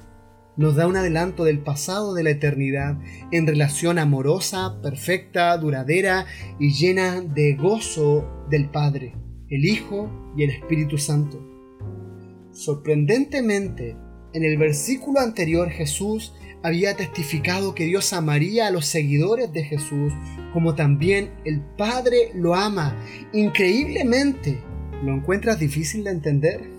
nos 0.58 0.76
da 0.76 0.88
un 0.88 0.98
adelanto 0.98 1.44
del 1.44 1.60
pasado 1.60 2.14
de 2.14 2.24
la 2.24 2.32
eternidad 2.32 2.98
en 3.32 3.48
relación 3.48 3.98
amorosa, 3.98 4.82
perfecta, 4.82 5.58
duradera 5.58 6.26
y 6.60 6.74
llena 6.74 7.22
de 7.22 7.56
gozo 7.56 8.28
del 8.50 8.70
Padre, 8.70 9.16
el 9.50 9.66
Hijo 9.66 10.10
y 10.36 10.44
el 10.44 10.50
Espíritu 10.50 10.98
Santo. 10.98 11.42
Sorprendentemente, 12.52 13.96
en 14.34 14.44
el 14.44 14.58
versículo 14.58 15.22
anterior 15.22 15.70
Jesús 15.70 16.34
había 16.62 16.96
testificado 16.96 17.74
que 17.74 17.86
Dios 17.86 18.12
amaría 18.12 18.68
a 18.68 18.72
los 18.72 18.86
seguidores 18.86 19.52
de 19.54 19.64
Jesús 19.64 20.14
como 20.54 20.76
también 20.76 21.32
el 21.46 21.62
Padre 21.62 22.32
lo 22.36 22.56
ama. 22.56 22.98
Increíblemente, 23.34 24.60
¿lo 25.04 25.14
encuentras 25.14 25.60
difícil 25.60 26.04
de 26.04 26.12
entender? 26.12 26.70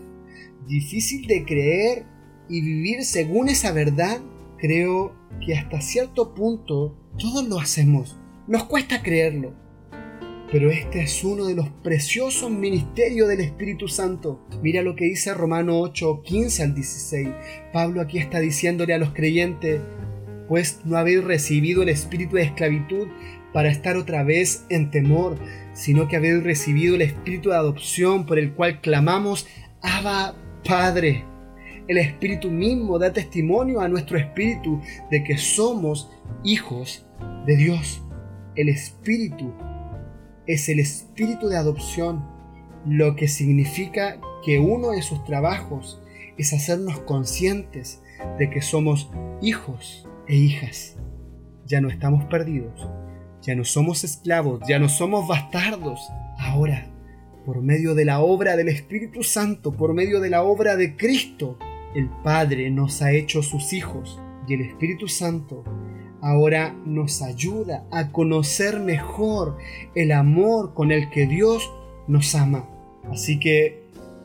¿Difícil 0.67 1.27
de 1.27 1.45
creer 1.45 2.05
y 2.51 2.61
vivir 2.61 3.05
según 3.05 3.49
esa 3.49 3.73
verdad, 3.73 4.21
creo 4.59 5.15
que 5.45 5.55
hasta 5.55 5.81
cierto 5.81 6.35
punto 6.35 6.97
todos 7.17 7.49
lo 7.49 7.61
hacemos. 7.61 8.19
Nos 8.49 8.65
cuesta 8.65 9.03
creerlo. 9.03 9.55
Pero 10.51 10.73
este 10.73 11.03
es 11.03 11.23
uno 11.23 11.47
de 11.47 11.55
los 11.55 11.69
preciosos 11.69 12.51
ministerios 12.51 13.29
del 13.29 13.41
Espíritu 13.41 13.87
Santo. 13.87 14.45
Mira 14.63 14.83
lo 14.83 14.97
que 14.97 15.05
dice 15.05 15.33
Romano 15.33 15.79
8, 15.81 16.23
15 16.25 16.63
al 16.65 16.75
16. 16.75 17.29
Pablo 17.73 18.01
aquí 18.01 18.19
está 18.19 18.41
diciéndole 18.41 18.95
a 18.95 18.99
los 18.99 19.13
creyentes, 19.13 19.81
pues 20.49 20.81
no 20.85 20.97
habéis 20.97 21.23
recibido 21.23 21.85
el 21.85 21.89
espíritu 21.89 22.35
de 22.35 22.43
esclavitud 22.43 23.07
para 23.53 23.71
estar 23.71 23.97
otra 23.97 24.25
vez 24.25 24.65
en 24.71 24.91
temor, 24.91 25.37
sino 25.73 26.09
que 26.09 26.17
habéis 26.17 26.43
recibido 26.43 26.97
el 26.97 27.03
espíritu 27.03 27.51
de 27.51 27.57
adopción 27.57 28.27
por 28.27 28.41
el 28.41 28.53
cual 28.53 28.81
clamamos, 28.81 29.47
Abba 29.83 30.35
Padre. 30.65 31.30
El 31.91 31.99
Espíritu 31.99 32.53
mismo 32.53 33.01
da 33.01 33.13
testimonio 33.13 33.81
a 33.81 33.89
nuestro 33.89 34.17
espíritu 34.17 34.81
de 35.11 35.25
que 35.25 35.37
somos 35.37 36.09
hijos 36.45 37.05
de 37.47 37.57
Dios. 37.57 38.01
El 38.55 38.69
Espíritu 38.69 39.53
es 40.47 40.69
el 40.69 40.79
espíritu 40.79 41.49
de 41.49 41.57
adopción, 41.57 42.25
lo 42.87 43.17
que 43.17 43.27
significa 43.27 44.21
que 44.45 44.61
uno 44.61 44.93
de 44.93 45.03
sus 45.03 45.25
trabajos 45.25 46.01
es 46.39 46.53
hacernos 46.53 47.01
conscientes 47.01 48.01
de 48.39 48.51
que 48.51 48.63
somos 48.63 49.11
hijos 49.43 50.09
e 50.29 50.37
hijas. 50.37 50.97
Ya 51.67 51.81
no 51.81 51.89
estamos 51.89 52.23
perdidos, 52.27 52.89
ya 53.43 53.57
no 53.57 53.65
somos 53.65 54.05
esclavos, 54.05 54.61
ya 54.69 54.79
no 54.79 54.89
somos 54.89 55.27
bastardos. 55.27 55.99
Ahora, 56.39 56.87
por 57.45 57.63
medio 57.63 57.97
de 57.97 58.05
la 58.05 58.21
obra 58.21 58.55
del 58.55 58.69
Espíritu 58.69 59.25
Santo, 59.25 59.73
por 59.73 59.93
medio 59.93 60.21
de 60.21 60.31
la 60.31 60.45
obra 60.45 60.77
de 60.77 60.97
Cristo, 60.97 61.59
el 61.95 62.09
Padre 62.23 62.71
nos 62.71 63.03
ha 63.03 63.13
hecho 63.13 63.43
sus 63.43 63.73
hijos 63.73 64.21
y 64.47 64.55
el 64.55 64.63
Espíritu 64.63 65.09
Santo 65.09 65.65
ahora 66.21 66.77
nos 66.85 67.23
ayuda 67.23 67.87
a 67.91 68.13
conocer 68.13 68.81
mejor 68.81 69.57
el 69.95 70.13
amor 70.13 70.75
con 70.75 70.93
el 70.93 71.11
que 71.11 71.27
Dios 71.27 71.73
nos 72.09 72.35
ama. 72.35 72.69
Así 73.11 73.41
que, 73.41 73.83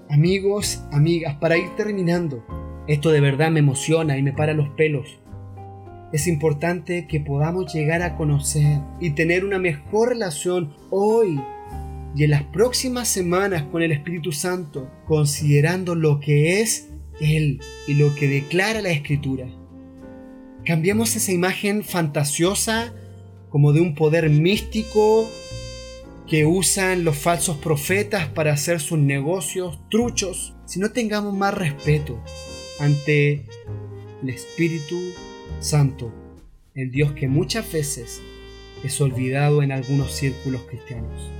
amigos, 0.10 0.84
amigas, 0.92 1.36
para 1.36 1.58
ir 1.58 1.70
terminando, 1.78 2.44
esto 2.88 3.12
de 3.12 3.22
verdad 3.22 3.52
me 3.52 3.60
emociona 3.60 4.18
y 4.18 4.24
me 4.24 4.34
para 4.34 4.54
los 4.54 4.70
pelos. 4.70 5.20
Es 6.12 6.28
importante 6.28 7.08
que 7.08 7.20
podamos 7.20 7.74
llegar 7.74 8.02
a 8.02 8.16
conocer 8.16 8.80
y 9.00 9.12
tener 9.12 9.44
una 9.44 9.60
mejor 9.60 10.10
relación 10.10 10.74
hoy 10.90 11.42
y 12.16 12.24
en 12.24 12.32
las 12.32 12.44
próximas 12.44 13.10
semanas 13.10 13.64
con 13.64 13.82
el 13.82 13.92
Espíritu 13.92 14.32
Santo, 14.32 14.90
considerando 15.06 15.96
lo 15.96 16.20
que 16.20 16.62
es 16.62 16.90
él 17.20 17.60
y 17.88 17.96
lo 17.96 18.14
que 18.16 18.28
declara 18.28 18.82
la 18.82 18.92
Escritura. 18.92 19.48
Cambiamos 20.66 21.16
esa 21.16 21.32
imagen 21.32 21.84
fantasiosa 21.84 22.94
como 23.50 23.72
de 23.72 23.82
un 23.82 23.96
poder 23.96 24.30
místico 24.30 25.30
que 26.28 26.46
usan 26.46 27.04
los 27.04 27.18
falsos 27.18 27.58
profetas 27.58 28.28
para 28.28 28.54
hacer 28.54 28.80
sus 28.80 28.98
negocios 28.98 29.80
truchos 29.90 30.56
sino 30.66 30.92
tengamos 30.92 31.34
más 31.34 31.54
respeto 31.54 32.20
ante 32.80 33.46
el 34.22 34.30
Espíritu 34.30 35.00
Santo, 35.60 36.12
el 36.74 36.92
Dios 36.92 37.14
que 37.14 37.28
muchas 37.28 37.72
veces 37.72 38.22
es 38.84 39.00
olvidado 39.00 39.64
en 39.64 39.72
algunos 39.72 40.12
círculos 40.12 40.62
cristianos. 40.64 41.32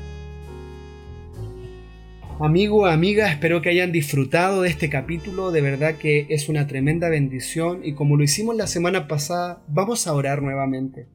Amigo, 2.38 2.86
amiga, 2.86 3.32
espero 3.32 3.62
que 3.62 3.70
hayan 3.70 3.94
disfrutado 3.94 4.64
de 4.64 4.70
este 4.70 4.90
capítulo, 4.90 5.52
de 5.52 5.62
verdad 5.62 5.96
que 5.96 6.26
es 6.28 6.50
una 6.50 6.68
tremenda 6.68 7.08
bendición 7.08 7.80
y 7.82 7.94
como 7.94 8.18
lo 8.18 8.26
hicimos 8.26 8.58
la 8.58 8.68
semana 8.68 9.08
pasada, 9.08 9.64
vamos 9.70 10.06
a 10.06 10.14
orar 10.14 10.42
nuevamente 10.42 11.08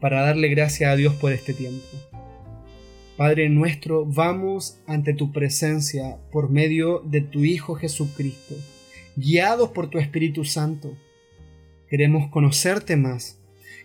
para 0.00 0.20
darle 0.20 0.48
gracias 0.48 0.90
a 0.90 0.96
Dios 0.96 1.14
por 1.14 1.32
este 1.32 1.54
tiempo. 1.54 1.86
Padre 3.16 3.48
nuestro, 3.48 4.04
vamos 4.04 4.78
ante 4.86 5.14
tu 5.14 5.32
presencia 5.32 6.18
por 6.30 6.50
medio 6.50 7.00
de 7.06 7.22
tu 7.22 7.42
Hijo 7.42 7.76
Jesucristo, 7.76 8.54
guiados 9.16 9.70
por 9.70 9.88
tu 9.88 9.98
Espíritu 9.98 10.44
Santo. 10.44 10.94
Queremos 11.88 12.28
conocerte 12.28 12.96
más, 12.96 13.40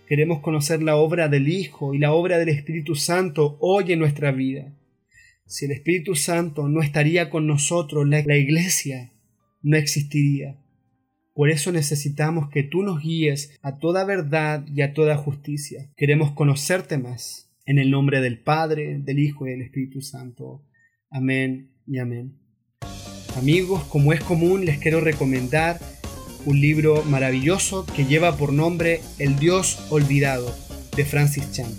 queremos 0.10 0.41
conocer 0.41 0.84
la 0.84 0.97
obra 0.97 1.30
del 1.30 1.47
Hijo 1.47 1.93
y 1.93 1.99
la 1.99 2.12
obra 2.12 2.38
del 2.38 2.49
Espíritu 2.49 2.95
Santo 2.95 3.56
hoy 3.62 3.93
en 3.93 3.99
nuestra 3.99 4.34
vida. 4.34 4.73
Si 5.52 5.66
el 5.66 5.72
Espíritu 5.72 6.16
Santo 6.16 6.70
no 6.70 6.82
estaría 6.82 7.30
con 7.30 7.46
nosotros, 7.46 8.08
la, 8.08 8.38
iglesia 8.38 9.12
no 9.62 9.76
existiría. 9.76 10.58
Por 11.34 11.50
eso 11.50 11.74
necesitamos 11.74 12.50
que 12.50 12.64
tú 12.64 12.84
nos 12.84 13.02
guíes 13.02 13.60
a 13.62 13.78
toda 13.78 14.06
verdad 14.06 14.66
y 14.74 14.82
a 14.82 14.94
toda 14.94 15.18
justicia. 15.18 15.92
Queremos 15.98 16.32
conocerte 16.32 16.98
más. 16.98 17.52
En 17.66 17.80
el 17.80 17.92
nombre 17.92 18.22
del 18.22 18.40
Padre, 18.40 19.00
del 19.00 19.20
Hijo 19.20 19.46
y 19.46 19.52
del 19.52 19.64
Espíritu 19.64 20.02
Santo. 20.02 20.64
Amén 21.10 21.74
y 21.86 22.00
amén. 22.00 22.40
Amigos, 23.36 23.84
como 23.84 24.14
es 24.14 24.22
común, 24.22 24.64
les 24.64 24.80
quiero 24.80 25.02
recomendar 25.02 25.82
un 26.46 26.62
libro 26.62 27.04
maravilloso 27.04 27.86
que 27.94 28.06
lleva 28.06 28.38
por 28.38 28.54
nombre 28.54 29.02
El 29.20 29.38
Dios 29.38 29.86
Olvidado 29.90 30.56
de 30.96 31.04
Francis 31.04 31.52
Chan. 31.52 31.72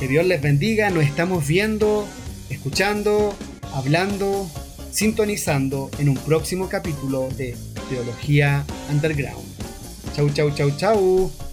Que 0.00 0.08
Dios 0.08 0.26
les 0.26 0.40
bendiga, 0.40 0.88
nos 0.88 1.04
estamos 1.04 1.46
viendo, 1.46 2.08
escuchando, 2.52 3.34
hablando, 3.74 4.48
sintonizando 4.90 5.90
en 5.98 6.08
un 6.08 6.16
próximo 6.16 6.68
capítulo 6.68 7.28
de 7.36 7.56
Teología 7.88 8.64
Underground. 8.90 9.44
Chau, 10.14 10.30
chau, 10.30 10.50
chau, 10.50 10.70
chau. 10.76 11.51